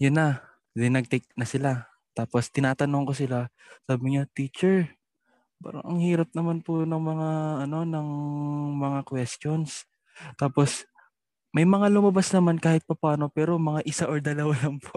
[0.00, 0.44] yun na.
[0.76, 1.88] Then nag-take na sila.
[2.16, 3.38] Tapos tinatanong ko sila,
[3.84, 4.88] sabi niya, teacher,
[5.60, 7.28] parang ang hirap naman po ng mga
[7.68, 8.08] ano ng
[8.76, 9.84] mga questions.
[10.40, 10.88] Tapos
[11.52, 14.96] may mga lumabas naman kahit papaano pero mga isa or dalawa lang po.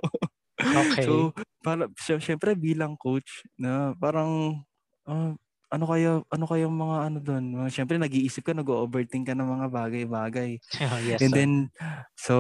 [0.60, 1.08] Okay.
[1.08, 4.64] so, para syempre bilang coach na parang
[5.04, 5.36] uh,
[5.70, 7.46] ano kaya ano kaya mga ano doon?
[7.70, 10.58] Syempre nag-iisip ka, nag-overthink ka ng mga bagay-bagay.
[10.90, 11.38] Oh, yes, And sir.
[11.38, 11.52] then
[12.18, 12.36] so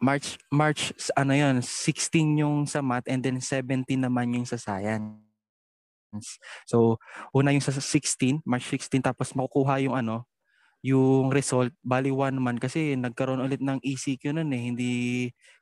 [0.00, 5.20] March March ano 'yon, 16 yung sa math and then 17 naman yung sa science.
[6.66, 6.98] So,
[7.30, 10.26] una yung sa 16, March 16, tapos makukuha yung ano,
[10.80, 14.92] yung result, bali one man kasi nagkaroon ulit ng ECQ noon eh, hindi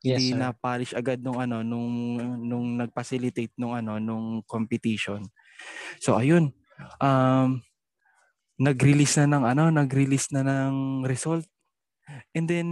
[0.07, 5.27] yes, hindi na polish agad nung ano nung nung nag-facilitate nung ano nung competition.
[5.99, 6.55] So ayun.
[7.03, 7.67] Um
[8.59, 11.47] nag-release na ng ano, nag-release na ng result.
[12.35, 12.69] And then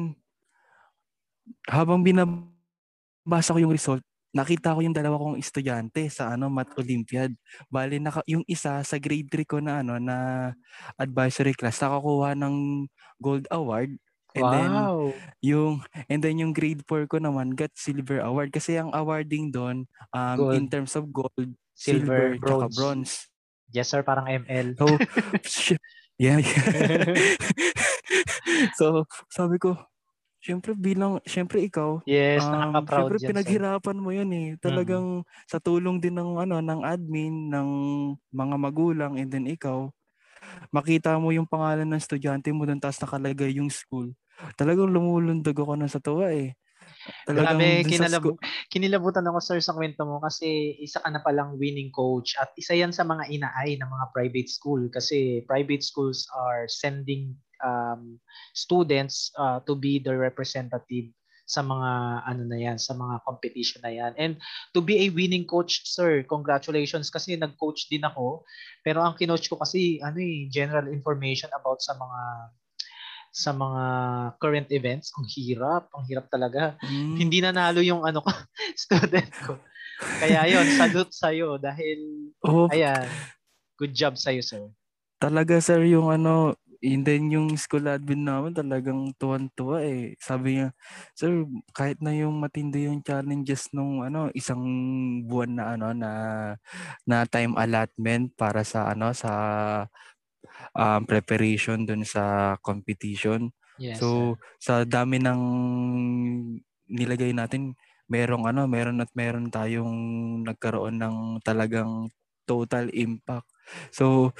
[1.66, 4.02] habang binabasa ko yung result,
[4.36, 7.32] nakita ko yung dalawa kong estudyante sa ano Math Olympiad.
[7.72, 10.52] Bali naka, yung isa sa grade 3 ko na ano na
[11.00, 12.84] advisory class nakakuha ng
[13.16, 13.96] gold award
[14.36, 14.52] And wow.
[14.52, 14.70] then
[15.40, 15.74] yung
[16.12, 20.36] and then yung grade 4 ko naman got silver award kasi ang awarding doon um
[20.36, 20.52] gold.
[20.60, 21.32] in terms of gold,
[21.72, 22.76] silver, silver bronze.
[22.76, 23.12] bronze.
[23.72, 24.76] Yes sir, parang ML.
[24.76, 24.84] So
[26.20, 26.36] yeah.
[26.44, 27.16] yeah.
[28.78, 29.80] so sabi ko,
[30.46, 34.48] Siyempre bilang, siyempre ikaw, yes, um, nakaka-proud siyempre pinaghirapan mo yun eh.
[34.62, 35.50] Talagang mm.
[35.50, 37.68] sa tulong din ng ano ng admin, ng
[38.30, 39.90] mga magulang and then ikaw,
[40.70, 44.14] makita mo yung pangalan ng estudyante mo doon tapos nakalagay yung school.
[44.54, 46.54] Talagang lumulundag ako na sa tuwa eh.
[47.26, 51.58] Talagang Grabe, kinalab- school- kinilabutan ako sir sa kwento mo kasi isa ka na palang
[51.58, 56.26] winning coach at isa yan sa mga inaay ng mga private school kasi private schools
[56.34, 58.18] are sending um,
[58.52, 61.12] students uh, to be the representative
[61.46, 61.90] sa mga
[62.26, 64.12] ano na yan, sa mga competition na yan.
[64.18, 64.32] And
[64.74, 68.42] to be a winning coach, sir, congratulations kasi nag-coach din ako.
[68.82, 72.20] Pero ang kinoach ko kasi ano eh, general information about sa mga
[73.36, 73.82] sa mga
[74.42, 75.12] current events.
[75.14, 76.74] Ang hirap, ang hirap talaga.
[76.82, 77.14] Mm.
[77.20, 78.32] Hindi nanalo yung ano ko,
[78.88, 79.60] student ko.
[79.96, 83.04] Kaya yon salute sa'yo dahil, Oh, ayan,
[83.76, 84.64] good job sa'yo, sir.
[85.16, 90.14] talaga sir yung ano, and then yung school admin namin talagang tuwan-tuwa eh.
[90.20, 90.68] Sabi niya,
[91.16, 91.44] sir,
[91.76, 94.62] kahit na yung matindi yung challenges nung ano, isang
[95.28, 96.10] buwan na ano na
[97.08, 99.32] na time allotment para sa ano sa
[100.76, 103.50] um, preparation dun sa competition.
[103.78, 104.38] Yes, so sir.
[104.60, 105.40] sa dami ng
[106.90, 107.74] nilagay natin,
[108.06, 109.94] merong ano, meron at meron tayong
[110.46, 112.10] nagkaroon ng talagang
[112.46, 113.50] total impact.
[113.90, 114.30] So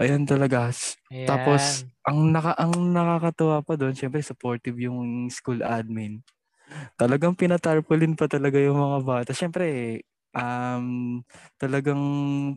[0.00, 0.70] ayun talaga.
[1.10, 1.24] Ayan.
[1.26, 6.20] Tapos ang naka ang nakakatuwa pa doon, syempre supportive yung school admin.
[6.98, 9.32] Talagang pinatarpaulin pa talaga yung mga bata.
[9.36, 10.00] Syempre
[10.34, 11.20] um
[11.60, 12.02] talagang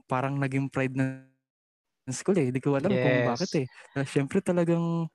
[0.10, 1.10] parang naging pride ng
[2.14, 2.50] school eh.
[2.54, 3.60] Hindi ko alam kung bakit Yes.
[3.66, 3.68] eh.
[3.98, 5.10] Uh, Syempre talagang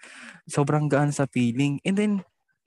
[0.48, 1.78] sobrang gaan sa feeling.
[1.86, 2.12] And then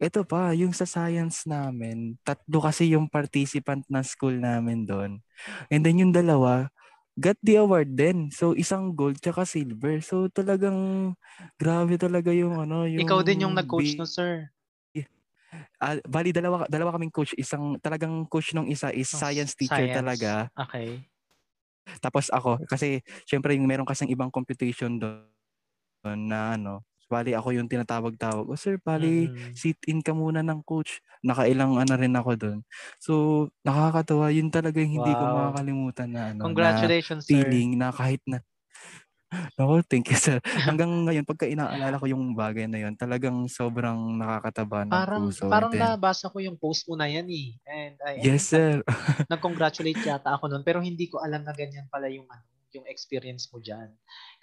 [0.01, 5.23] ito pa, yung sa science namin, tatlo kasi yung participant na school namin doon.
[5.71, 6.69] And then yung dalawa,
[7.19, 8.29] got the award din.
[8.31, 9.99] So isang gold tsaka silver.
[10.03, 11.13] So talagang
[11.59, 14.31] grabe talaga yung ano, yung Ikaw din yung nag-coach bi- no, sir.
[15.79, 17.35] Ah, bali dalawa dalawa kaming coach.
[17.35, 19.91] Isang talagang coach nung isa is Oh, science teacher science.
[19.91, 20.51] talaga.
[20.57, 21.09] Okay.
[22.01, 27.69] Tapos ako kasi syempre yung meron kasing ibang computation doon na ano, bali ako yung
[27.71, 28.45] tinatawag-tawag.
[28.49, 29.55] Oh sir, bali Mm.
[29.55, 30.99] sit in ka muna ng coach.
[31.25, 32.59] Nakailang ano rin ako doon.
[33.01, 33.13] So
[33.65, 35.31] nakakatawa yun talaga yung hindi ko Wow.
[35.31, 37.65] makakalimutan na ano na Congratulations, sir.
[37.65, 38.41] feeling na kahit na
[39.59, 40.39] Ako, thank you sir.
[40.67, 45.47] Hanggang ngayon, pagka inaalala ko yung bagay na yun, talagang sobrang nakakataba ng Parang puso.
[45.49, 47.57] parang then, nabasa ko yung post mo na yan eh.
[47.65, 48.83] And I, yes sir.
[49.31, 53.47] nag-congratulate yata ako noon pero hindi ko alam na ganyan pala yung ano, yung experience
[53.49, 53.89] mo diyan.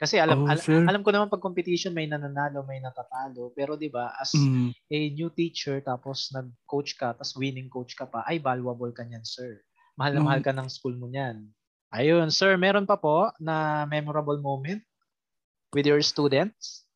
[0.01, 3.93] Kasi alam Oh, al- alam ko naman pag competition may nananalo, may natatalo, pero 'di
[3.93, 8.41] ba as Mm, a new teacher tapos nag-coach ka, tapos winning coach ka pa, ay
[8.41, 9.61] valuable ka niyan, sir.
[9.97, 11.45] Mahal na Nung- mahal ka ng school mo niyan.
[11.93, 14.81] Ayun, sir, meron pa po na memorable moment
[15.73, 16.89] with your students?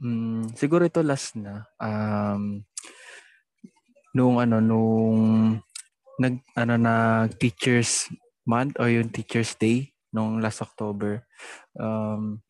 [0.00, 1.64] mm, siguro ito last na.
[1.80, 2.64] Um,
[4.16, 5.20] nung ano, nung
[6.18, 6.94] nag, ano, na
[7.36, 8.08] teachers
[8.46, 11.24] month or yung teachers day nung last October,
[11.76, 12.40] um,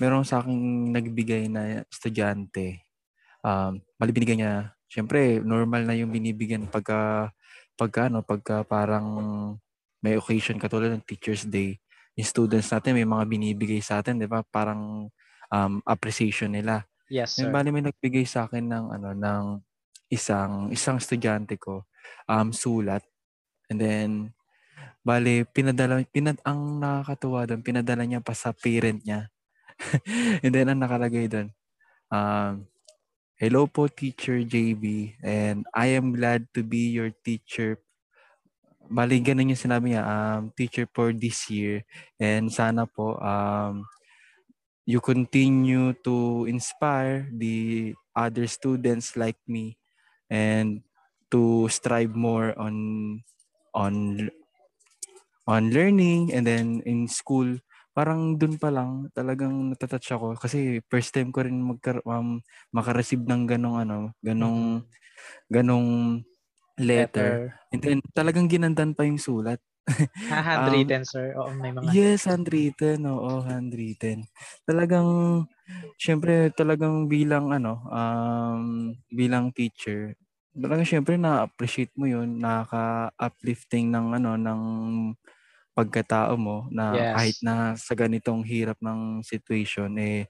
[0.00, 2.84] meron sa akin nagbigay na estudyante.
[3.40, 7.30] Um, bali binigay niya, syempre normal na yung binibigyan pagka
[7.76, 9.06] pagka ano, pagka parang
[10.00, 11.80] may occasion katulad ng Teachers Day.
[12.16, 14.44] Yung students natin may mga binibigay sa atin, 'di ba?
[14.46, 15.08] Parang
[15.52, 16.84] um, appreciation nila.
[17.06, 17.54] Yes, Yung sir.
[17.54, 19.44] bali may nagbigay sa akin ng ano ng
[20.10, 21.82] isang isang estudyante ko
[22.30, 23.02] um sulat
[23.66, 24.30] and then
[25.06, 29.30] bali pinadala pinad ang nakakatuwa doon pinadala niya pa sa parent niya.
[30.42, 31.54] And then ang nakalagay doon
[32.10, 32.66] um
[33.38, 37.78] hello po teacher JB and I am glad to be your teacher.
[38.90, 41.86] Bali ganun yung sinabi niya um teacher for this year.
[42.18, 43.86] And sana po um
[44.90, 49.78] you continue to inspire the other students like me
[50.26, 50.82] and
[51.30, 52.74] to strive more on
[53.70, 53.94] on
[55.48, 57.56] on learning and then in school
[57.96, 62.38] parang dun pa lang talagang natatouch ako kasi first time ko rin magka, um,
[62.74, 64.84] makareceive ng ganong ano ganong
[65.52, 66.22] ganong
[66.78, 67.54] letter.
[67.72, 69.60] and then talagang ginandan pa yung sulat
[70.30, 71.34] Ha, handwritten, sir.
[71.40, 73.04] Oo, may mga Yes, handwritten.
[73.06, 74.24] Oo, handwritten.
[74.64, 75.08] Talagang,
[76.00, 80.16] syempre, talagang bilang, ano, um, bilang teacher,
[80.56, 84.62] talagang syempre na-appreciate mo yun, nakaka-uplifting ng, ano, ng
[85.76, 87.12] pagkatao mo na Yes.
[87.12, 90.24] kahit na sa ganitong hirap ng situation, eh,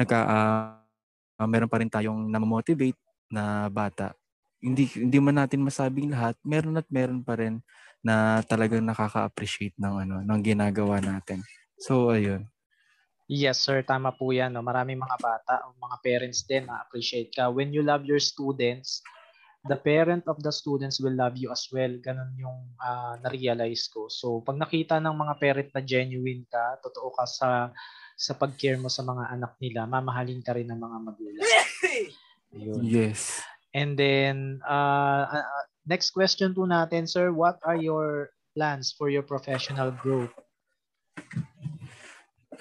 [0.00, 2.96] nagka, ah, meron pa rin tayong namomotivate
[3.28, 4.16] na bata.
[4.58, 7.60] Hindi, hindi man natin masabing lahat, meron at meron pa rin
[8.02, 11.44] na talagang nakaka-appreciate ng ano ng ginagawa natin.
[11.78, 12.48] So ayun.
[13.28, 13.84] Yes, sir.
[13.84, 14.56] Tama po yan.
[14.56, 14.64] No?
[14.64, 17.52] Maraming mga bata o mga parents din na appreciate ka.
[17.52, 19.04] When you love your students,
[19.68, 21.92] the parent of the students will love you as well.
[22.00, 24.08] Ganun yung ah, na-realize ko.
[24.08, 27.70] So, pag nakita ng mga parent na genuine ka, totoo ka sa
[28.18, 31.46] sa pag-care mo sa mga anak nila, mamahalin ka rin ng mga magulang.
[32.58, 32.82] Ayun.
[32.82, 33.38] Yes.
[33.70, 37.30] And then, uh, uh, next question po natin, sir.
[37.30, 40.34] What are your plans for your professional growth?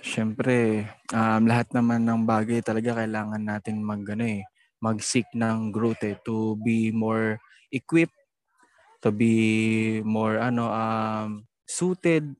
[0.05, 4.45] Siyempre, um, lahat naman ng bagay talaga kailangan natin mag, ano eh,
[4.83, 7.41] mag-seek ng growth eh, to be more
[7.73, 8.15] equipped,
[9.01, 11.29] to be more ano um,
[11.67, 12.33] suited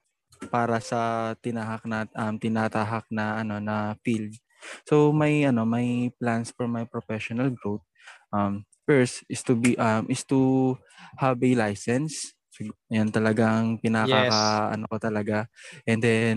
[0.53, 4.37] para sa tinahak na um, tinatahak na ano na field.
[4.85, 7.85] So may ano may plans for my professional growth.
[8.33, 10.73] Um, first is to be um is to
[11.17, 12.33] have a license.
[12.89, 14.33] Yan talagang pinaka yes.
[14.73, 15.45] ano ko talaga.
[15.85, 16.35] And then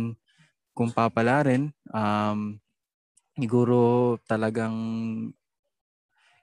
[0.76, 2.60] kung papala rin um
[3.36, 4.76] siguro talagang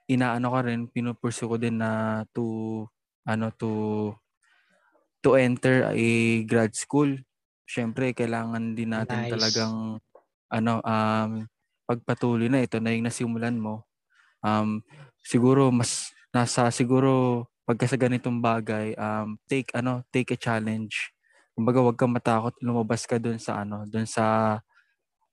[0.08, 2.44] inaano ka rin pinupursu ko din na to
[3.28, 3.70] ano to
[5.22, 6.08] to enter a
[6.46, 7.10] grad school.
[7.68, 9.28] Syempre kailangan din natin nice.
[9.28, 10.00] talagang
[10.48, 11.32] ano um
[11.88, 13.88] pagpatuloy na ito na yung nasimulan mo,
[14.44, 14.80] um,
[15.24, 21.12] siguro mas nasa siguro pagka sa ganitong bagay, um, take ano, take a challenge.
[21.56, 24.58] Kumbaga wag kang matakot, lumabas ka doon sa ano, doon sa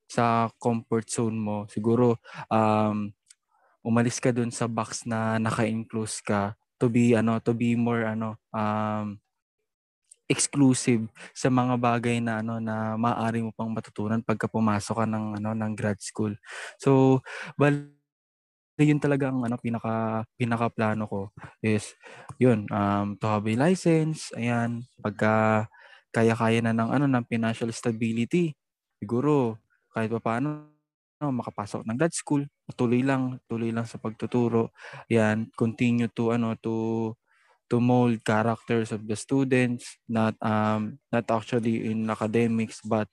[0.09, 1.57] sa comfort zone mo.
[1.71, 2.19] Siguro
[2.51, 3.09] um,
[3.85, 8.35] umalis ka doon sa box na naka-enclose ka to be ano, to be more ano,
[8.51, 9.21] um,
[10.25, 11.05] exclusive
[11.37, 15.49] sa mga bagay na ano na maaari mo pang matutunan pagka pumasok ka ng ano
[15.53, 16.33] ng grad school.
[16.81, 17.21] So,
[17.61, 17.93] bal
[18.81, 21.21] yun talaga ang ano pinaka pinaka plano ko
[21.63, 21.95] is
[22.35, 25.63] yun um to have a license ayan pagka
[26.11, 28.51] kaya-kaya na ng ano ng financial stability
[28.99, 29.55] siguro
[29.95, 30.74] kahit pa paano
[31.21, 32.43] no, makapasok ng grad school
[32.75, 34.71] tuloy lang tuloy lang sa pagtuturo.
[35.11, 37.13] Yan continue to ano to
[37.69, 43.09] to mold characters of the students not um not actually in academics but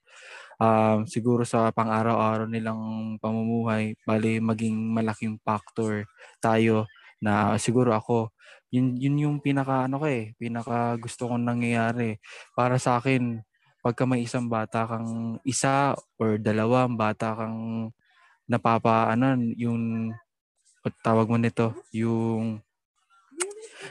[0.60, 6.04] um siguro sa pang-araw-araw nilang pamumuhay bali maging malaking factor
[6.44, 6.86] tayo
[7.22, 8.30] na siguro ako
[8.72, 12.16] yun yun yung pinaka ano ko eh pinaka gusto kong nangyayari.
[12.56, 13.40] Para sa akin
[13.82, 17.90] pagka may isang bata kang isa or dalawang bata kang
[18.46, 20.14] napapa ano yung
[21.02, 22.62] tawag mo nito yung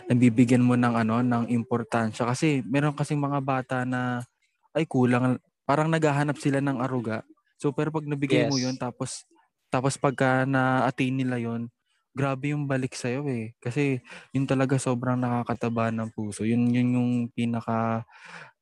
[0.07, 4.23] nabibigyan mo ng ano ng importansya kasi meron kasing mga bata na
[4.71, 7.23] ay kulang parang naghahanap sila ng aruga.
[7.59, 8.51] So pero pag nabigay yes.
[8.51, 9.27] mo 'yon tapos
[9.71, 11.71] tapos pagka na-attain nila 'yon,
[12.15, 13.55] grabe yung balik sa iyo eh.
[13.59, 13.99] Kasi
[14.35, 16.43] yun talaga sobrang nakakataba ng puso.
[16.47, 18.03] Yun yun yung pinaka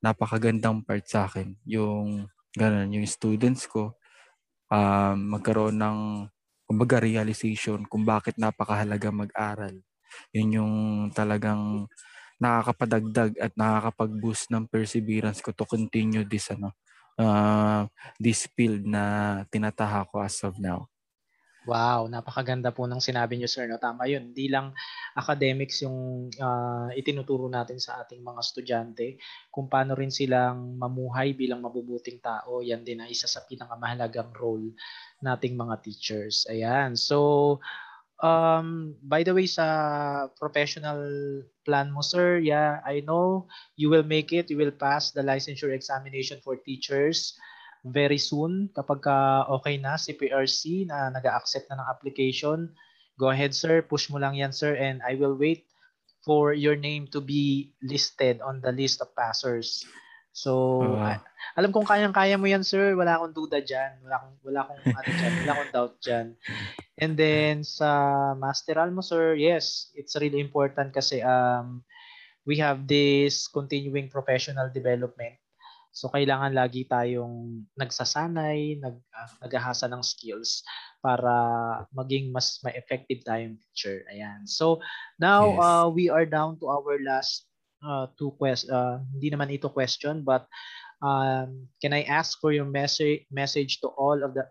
[0.04, 1.56] napakagandang part sa akin.
[1.68, 3.98] Yung ganun, yung students ko
[4.72, 6.00] um, magkaroon ng
[6.70, 9.76] kumbaga realization kung bakit napakahalaga mag-aral.
[10.34, 10.76] Yun yung
[11.14, 11.90] talagang
[12.42, 16.72] nakakapadagdag at nakakapag-boost ng perseverance ko to continue this ano
[17.20, 17.84] uh,
[18.18, 19.04] this field na
[19.52, 20.88] tinataha ko as of now.
[21.68, 23.68] Wow, napakaganda po ng sinabi niyo sir.
[23.68, 23.76] No?
[23.76, 24.32] Tama 'yun.
[24.32, 24.72] Hindi lang
[25.12, 29.20] academics yung uh, itinuturo natin sa ating mga estudyante,
[29.52, 32.64] kung paano rin silang mamuhay bilang mabubuting tao.
[32.64, 34.72] Yan din ang isa sa pinakamahalagang role
[35.20, 36.48] nating mga teachers.
[36.48, 36.96] Ayan.
[36.96, 37.60] So
[38.20, 41.00] Um, by the way, sa professional
[41.64, 43.48] plan mo, sir, yeah, I know
[43.80, 44.52] you will make it.
[44.52, 47.40] You will pass the licensure examination for teachers
[47.86, 48.68] very soon.
[48.76, 49.18] Kapag ka
[49.60, 52.72] okay na si PRC na nag-accept na ng application,
[53.16, 53.84] go ahead, sir.
[53.84, 54.76] Push mo lang yan, sir.
[54.76, 55.68] And I will wait
[56.24, 59.88] for your name to be listed on the list of passers.
[60.30, 61.20] So, uh,
[61.58, 62.96] alam kong kayang-kaya mo yan, sir.
[62.96, 64.00] Wala akong duda dyan.
[64.06, 66.28] Wala akong, wala akong, ano dyan, wala akong doubt dyan.
[67.00, 67.90] And then, sa
[68.40, 71.84] masteral mo, sir, yes, it's really important kasi um,
[72.48, 75.36] we have this continuing professional development.
[75.90, 80.62] So, kailangan lagi tayong nagsasanay, nag, uh, naghahasa ng skills
[81.02, 81.32] para
[81.92, 84.06] maging mas may effective tayong teacher.
[84.14, 84.46] Ayan.
[84.46, 84.80] So,
[85.18, 85.60] now yes.
[85.60, 87.50] uh, we are down to our last
[87.84, 90.48] uh, two quest uh, hindi naman ito question but
[91.04, 94.48] um, can I ask for your message message to all of the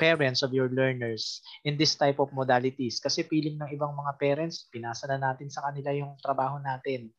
[0.00, 4.68] parents of your learners in this type of modalities kasi feeling ng ibang mga parents
[4.72, 7.12] pinasa na natin sa kanila yung trabaho natin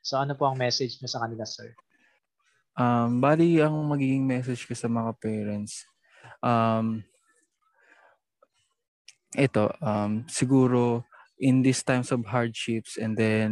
[0.00, 1.68] so ano po ang message niyo sa kanila sir
[2.78, 5.84] um bali ang magiging message ko sa mga parents
[6.40, 7.04] um
[9.36, 11.04] ito um siguro
[11.40, 13.50] in these times of hardships and then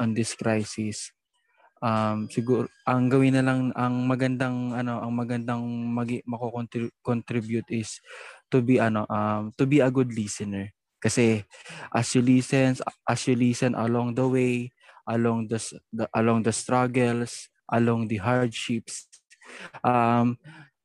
[0.00, 1.12] on this crisis
[1.78, 5.62] um siguro ang gawin na lang ang magandang ano ang magandang
[5.94, 8.02] magi mako-contribute is
[8.50, 10.72] to be ano um to be a good listener.
[10.98, 11.46] Kasi
[11.94, 12.74] as you listen
[13.06, 14.74] as you listen along the way
[15.06, 15.62] along the,
[15.94, 19.08] the along the struggles along the hardships.
[19.84, 20.36] Um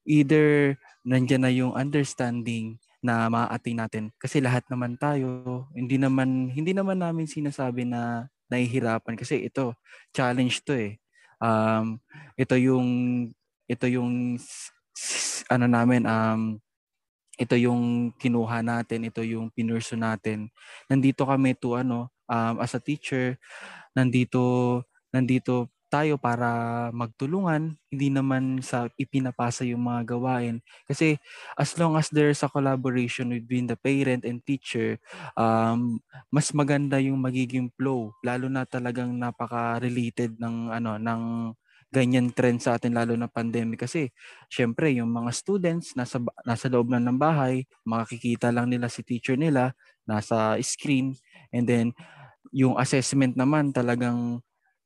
[0.04, 4.04] either nandiyan na yung understanding na ma-attain natin.
[4.16, 9.20] Kasi lahat naman tayo hindi naman hindi naman namin sinasabi na nahihirapan.
[9.20, 9.76] Kasi ito
[10.16, 11.00] challenge to eh.
[11.44, 12.00] Um
[12.40, 12.88] ito yung
[13.68, 14.40] ito yung
[15.52, 16.60] ano namin um
[17.34, 20.48] ito yung kinuha natin ito yung pinurso natin.
[20.88, 23.36] Nandito kami to ano um, as a teacher
[23.94, 24.82] nandito
[25.14, 30.58] nandito tayo para magtulungan, hindi naman sa ipinapasa yung mga gawain.
[30.90, 31.22] Kasi
[31.54, 34.98] as long as there's a collaboration between the parent and teacher,
[35.38, 36.02] um,
[36.34, 38.10] mas maganda yung magiging flow.
[38.26, 41.22] Lalo na talagang napaka-related ng ano ng
[41.94, 44.10] ganyan trend sa atin lalo na pandemic kasi
[44.50, 49.38] syempre yung mga students nasa nasa loob lang ng bahay makikita lang nila si teacher
[49.38, 49.78] nila
[50.10, 51.14] nasa screen
[51.54, 51.94] and then
[52.50, 54.42] yung assessment naman talagang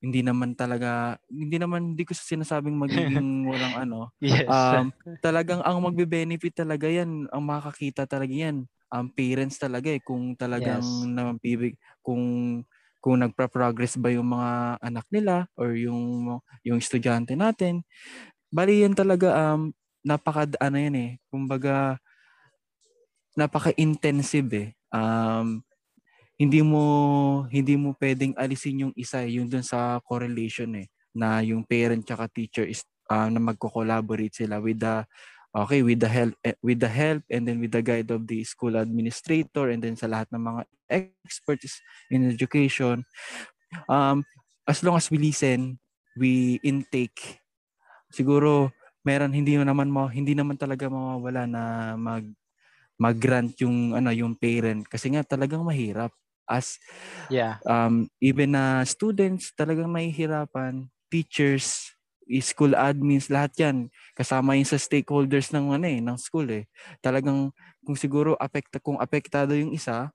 [0.08, 4.48] hindi naman talaga hindi naman hindi ko sinasabing magiging walang ano yes.
[4.48, 4.88] um
[5.20, 10.32] talagang ang magbe-benefit talaga yan ang makakita talaga yan ang um, parents talaga eh kung
[10.40, 11.12] talagang yes.
[11.12, 12.24] nabibig kung
[13.04, 17.84] kung nagpa-progress ba yung mga anak nila or yung yung estudyante natin
[18.48, 19.76] bali yan talaga um
[20.08, 22.00] napaka ano yan eh kumbaga
[23.36, 25.60] napaka-intensive eh um
[26.38, 26.84] hindi mo
[27.50, 32.06] hindi mo pwedeng alisin yung isa eh, yung dun sa correlation eh na yung parent
[32.06, 35.02] tsaka teacher is uh, na magko-collaborate sila with the
[35.50, 38.46] okay with the help eh, with the help and then with the guide of the
[38.46, 40.62] school administrator and then sa lahat ng mga
[41.26, 41.82] experts
[42.14, 43.02] in education.
[43.90, 44.22] Um
[44.70, 45.82] as long as we listen
[46.14, 47.42] we intake.
[48.14, 48.70] Siguro
[49.02, 51.64] meron hindi naman mo hindi naman talaga mawawala na
[51.98, 52.30] mag
[53.02, 56.14] mag-grant yung ano yung parent kasi nga talagang mahirap
[56.48, 56.80] as
[57.28, 57.60] yeah.
[57.68, 60.88] um even na uh, students talagang mahihirapan.
[61.08, 61.96] Teachers
[62.44, 63.78] school admins lahat yan.
[64.12, 66.68] Kasama yung sa stakeholders ng ano eh ng school eh.
[67.00, 67.56] Talagang
[67.88, 70.12] kung siguro apekta kung apektado yung isa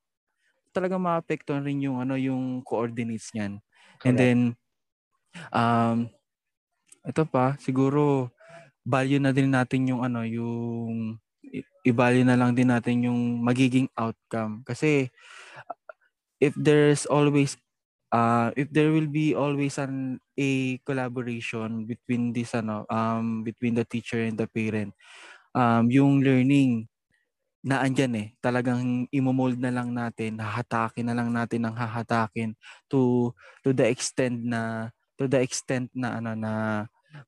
[0.73, 3.61] talagang maapektuhan rin yung ano yung coordinates niyan.
[4.05, 4.39] And then
[5.53, 6.09] um
[7.05, 8.33] ito pa siguro
[8.83, 11.17] value na din natin yung ano yung
[11.83, 14.65] i-value na lang din natin yung magiging outcome.
[14.65, 15.13] Kasi
[16.43, 17.55] if there's always
[18.11, 23.87] uh if there will be always an a collaboration between this ano um between the
[23.87, 24.91] teacher and the parent
[25.55, 26.91] um yung learning
[27.63, 32.59] na andyan eh talagang imomold na lang natin hahatakin na lang natin ng hahatakin
[32.91, 33.31] to
[33.63, 36.53] to the extent na to the extent na ano na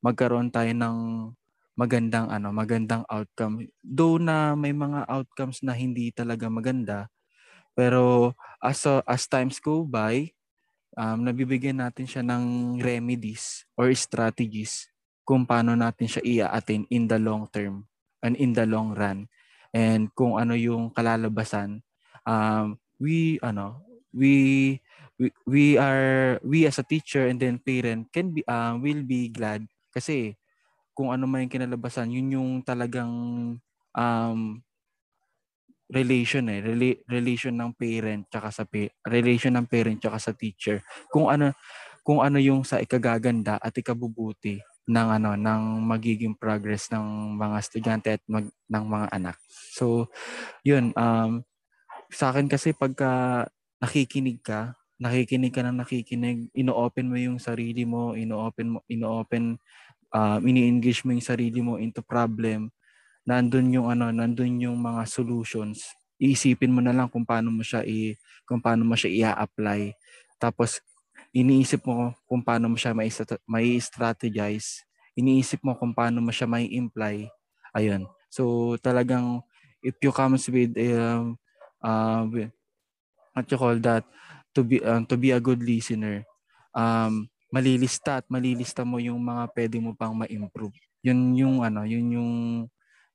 [0.02, 0.98] magkaroon tayo ng
[1.74, 3.66] magandang ano magandang outcome.
[3.82, 7.10] Though na may mga outcomes na hindi talaga maganda
[7.74, 10.30] pero as, uh, as times go by,
[10.96, 14.88] um, nabibigyan natin siya ng remedies or strategies
[15.26, 17.84] kung paano natin siya i-attain in the long term
[18.22, 19.26] and in the long run.
[19.74, 21.82] And kung ano yung kalalabasan,
[22.22, 23.82] um, we, ano,
[24.14, 24.78] we,
[25.18, 29.28] we, we are, we as a teacher and then parent can be, uh, will be
[29.34, 30.38] glad kasi
[30.94, 33.10] kung ano man yung kinalabasan, yun yung talagang
[33.98, 34.40] um,
[35.92, 40.80] relation eh rela- relation ng parent tsaka sa pa- relation ng parent tsaka sa teacher.
[41.12, 41.52] Kung ano
[42.04, 48.08] kung ano yung sa ikagaganda at ikabubuti ng ano ng magiging progress ng mga estudyante
[48.20, 49.36] at mag, ng mga anak.
[49.72, 50.08] So
[50.66, 51.44] yun um
[52.12, 53.44] sa akin kasi pagka
[53.82, 59.58] nakikinig ka nakikinig ka ng nakikinig ino-open mo yung sarili mo ino-open mo ino-open
[60.14, 62.70] um, ini-engage mo yung sarili mo into problem
[63.24, 65.84] nandun yung ano, nandun yung mga solutions.
[66.20, 68.14] Iisipin mo na lang kung paano mo siya i
[68.46, 69.96] kung paano mo siya i-apply.
[70.38, 70.78] Tapos
[71.34, 73.10] iniisip mo kung paano mo siya may
[73.80, 74.84] strategize.
[75.18, 77.26] Iniisip mo kung paano mo siya may imply.
[77.74, 78.06] Ayun.
[78.30, 79.42] So talagang
[79.82, 81.36] if you comes with um
[81.82, 82.24] uh,
[83.34, 84.04] what you call that
[84.54, 86.22] to be um, to be a good listener
[86.74, 90.74] um malilista at malilista mo yung mga pwede mo pang ma-improve.
[91.06, 92.32] Yun yung ano, yun yung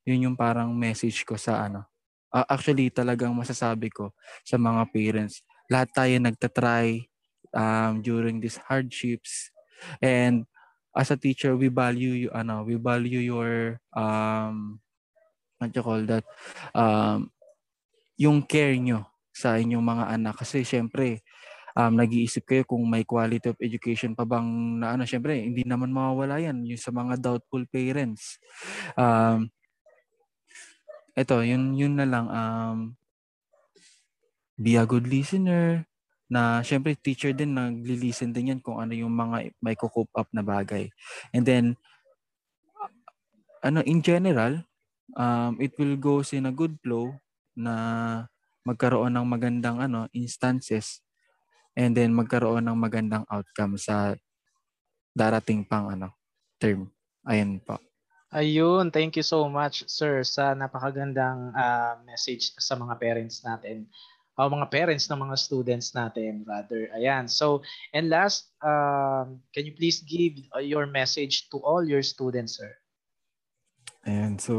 [0.10, 1.86] yun yung parang message ko sa ano.
[2.34, 5.45] Uh, actually, talagang masasabi ko sa mga parents.
[5.70, 7.10] Lahat tayo nagtatry
[7.53, 9.53] um, during these hardships.
[10.01, 10.45] And
[10.93, 14.82] as a teacher, we value you, ano, we value your, um,
[15.57, 16.26] what you call that,
[16.74, 17.30] um,
[18.18, 20.36] yung care nyo sa inyong mga anak.
[20.41, 21.26] Kasi syempre,
[21.78, 25.93] um, nag-iisip kayo kung may quality of education pa bang na ano, syempre, hindi naman
[25.93, 28.38] mawawala yan yung sa mga doubtful parents.
[28.99, 29.49] Um,
[31.20, 32.26] ito, yun, yun na lang.
[32.32, 32.78] Um,
[34.60, 35.84] be a good listener.
[36.30, 40.46] Na syempre teacher din nagli-listen din yan kung ano yung mga may cope up na
[40.46, 40.88] bagay.
[41.34, 41.66] And then
[43.66, 44.62] ano in general,
[45.18, 47.18] um, it will goes in a good flow
[47.58, 47.74] na
[48.62, 51.02] magkaroon ng magandang ano instances
[51.74, 54.14] and then magkaroon ng magandang outcome sa
[55.18, 56.14] darating pang ano
[56.62, 56.94] term.
[57.26, 57.89] Ayun po.
[58.30, 63.90] Ayun, thank you so much sir sa napakagandang uh, message sa mga parents natin.
[64.38, 66.94] O uh, mga parents ng mga students natin rather.
[66.94, 67.26] Ayan.
[67.26, 72.62] So, and last, um, can you please give uh, your message to all your students,
[72.62, 72.70] sir?
[74.06, 74.38] Ayan.
[74.38, 74.54] So,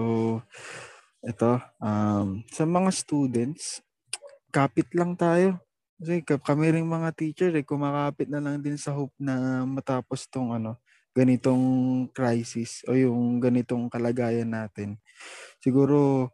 [1.22, 3.78] ito, um, sa mga students,
[4.50, 5.62] kapit lang tayo.
[6.02, 10.58] Kasi kami ring mga teacher, eh, kumakapit na lang din sa hope na matapos tong
[10.58, 10.74] ano,
[11.20, 11.64] ganitong
[12.16, 14.96] crisis o yung ganitong kalagayan natin.
[15.60, 16.32] Siguro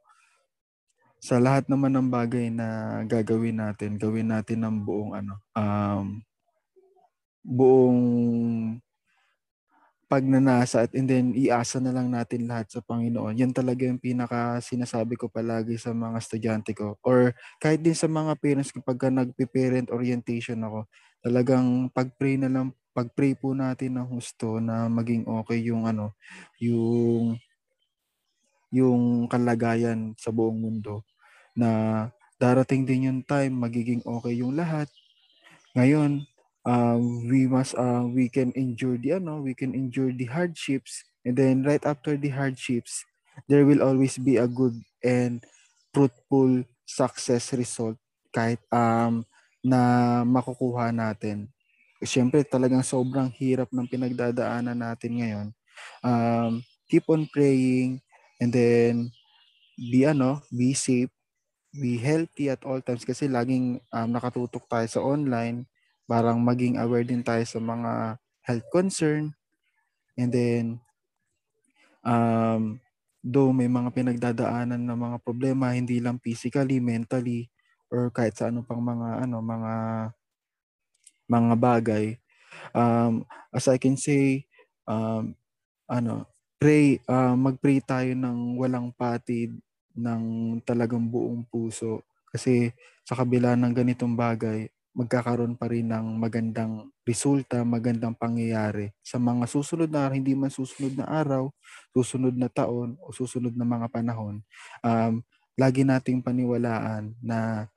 [1.19, 6.23] sa lahat naman ng bagay na gagawin natin, gawin natin ng buong ano, um,
[7.43, 8.03] buong
[10.07, 13.35] pagnanasa at and then iasa na lang natin lahat sa Panginoon.
[13.43, 18.07] Yan talaga yung pinaka sinasabi ko palagi sa mga estudyante ko or kahit din sa
[18.07, 20.87] mga parents kapag ka nagpe-parent orientation ako,
[21.27, 26.17] talagang pag-pray na lang pag-pray po natin ng husto na maging okay yung ano,
[26.57, 27.37] yung
[28.73, 31.05] yung kalagayan sa buong mundo
[31.53, 32.09] na
[32.41, 34.89] darating din yung time magiging okay yung lahat.
[35.77, 36.25] Ngayon,
[36.65, 41.37] um, we must uh, we can endure the ano, we can endure the hardships and
[41.37, 43.05] then right after the hardships,
[43.45, 45.45] there will always be a good and
[45.93, 48.01] fruitful success result
[48.33, 49.25] kahit um
[49.65, 51.51] na makukuha natin
[52.05, 55.47] syempre talagang sobrang hirap ng pinagdadaanan natin ngayon.
[56.05, 58.01] Um, keep on praying
[58.41, 59.13] and then
[59.77, 61.13] be ano, be safe,
[61.73, 65.69] be healthy at all times kasi laging um, nakatutok tayo sa online,
[66.09, 69.33] parang maging aware din tayo sa mga health concern.
[70.17, 70.65] And then
[72.01, 72.81] um,
[73.21, 77.51] though may mga pinagdadaanan na mga problema hindi lang physically, mentally
[77.91, 79.73] or kahit sa ano pang mga ano mga
[81.27, 82.07] mga bagay.
[82.73, 84.47] Um, as I can say,
[84.87, 85.35] um,
[85.87, 89.55] ano, pray, uh, mag-pray tayo ng walang patid,
[89.97, 90.25] ng
[90.63, 92.05] talagang buong puso.
[92.31, 92.71] Kasi
[93.07, 99.45] sa kabila ng ganitong bagay, magkakaroon pa rin ng magandang resulta, magandang pangyayari sa mga
[99.45, 101.53] susunod na hindi man susunod na araw,
[101.93, 104.41] susunod na taon o susunod na mga panahon.
[104.81, 105.21] Um,
[105.53, 107.69] lagi nating paniwalaan na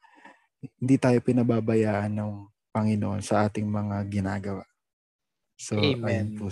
[0.80, 2.32] hindi tayo pinababayaan ng
[2.72, 4.64] Panginoon sa ating mga ginagawa.
[5.60, 6.38] So, Amen.
[6.38, 6.48] Ayun po.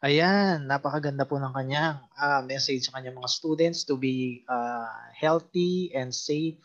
[0.00, 5.92] Ayan, napakaganda po ng kanyang uh, message sa kanyang mga students to be uh, healthy
[5.92, 6.56] and safe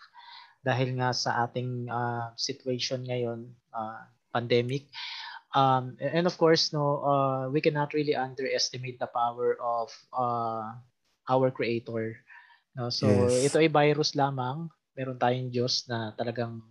[0.63, 4.87] dahil nga sa ating uh, situation ngayon, uh, pandemic.
[5.51, 10.71] Um, and of course, no, uh, we cannot really underestimate the power of uh,
[11.27, 12.15] our Creator.
[12.75, 12.87] No?
[12.87, 13.51] So, yes.
[13.51, 14.71] ito ay virus lamang.
[14.95, 16.63] Meron tayong Diyos na talagang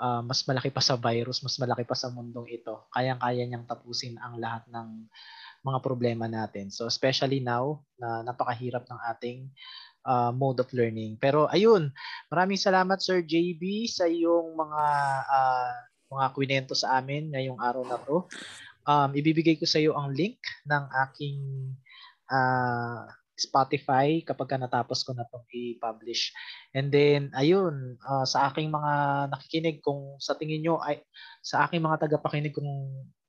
[0.00, 2.88] uh, mas malaki pa sa virus, mas malaki pa sa mundong ito.
[2.92, 5.08] Kayang-kaya niyang tapusin ang lahat ng
[5.66, 6.70] mga problema natin.
[6.70, 9.50] So especially now na napakahirap ng ating
[10.06, 11.18] uh, mode of learning.
[11.18, 11.90] Pero ayun,
[12.30, 14.84] maraming salamat Sir JB sa iyong mga
[15.26, 15.74] uh,
[16.06, 18.22] mga kwento sa amin ngayong araw na to.
[18.86, 20.38] Um, ibibigay ko sa iyo ang link
[20.70, 21.42] ng aking
[22.30, 26.32] uh, Spotify kapag ka natapos ko na itong i-publish.
[26.72, 28.92] And then, ayun, uh, sa aking mga
[29.30, 31.04] nakikinig, kung sa tingin nyo ay,
[31.44, 32.66] sa aking mga tagapakinig, kung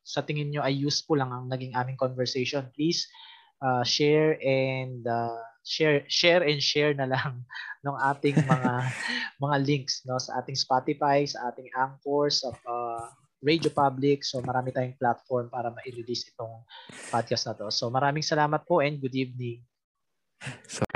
[0.08, 3.03] sa tingin nyo ay useful lang ang naging aming conversation, please
[3.60, 7.43] uh, share and uh, share share and share na lang
[7.86, 8.72] ng ating mga
[9.43, 13.05] mga links no sa ating Spotify, sa ating Anchor, sa uh,
[13.43, 14.24] Radio Public.
[14.26, 16.66] So marami tayong platform para ma-release itong
[17.12, 17.68] podcast na to.
[17.70, 19.62] So maraming salamat po and good evening.
[20.68, 20.87] So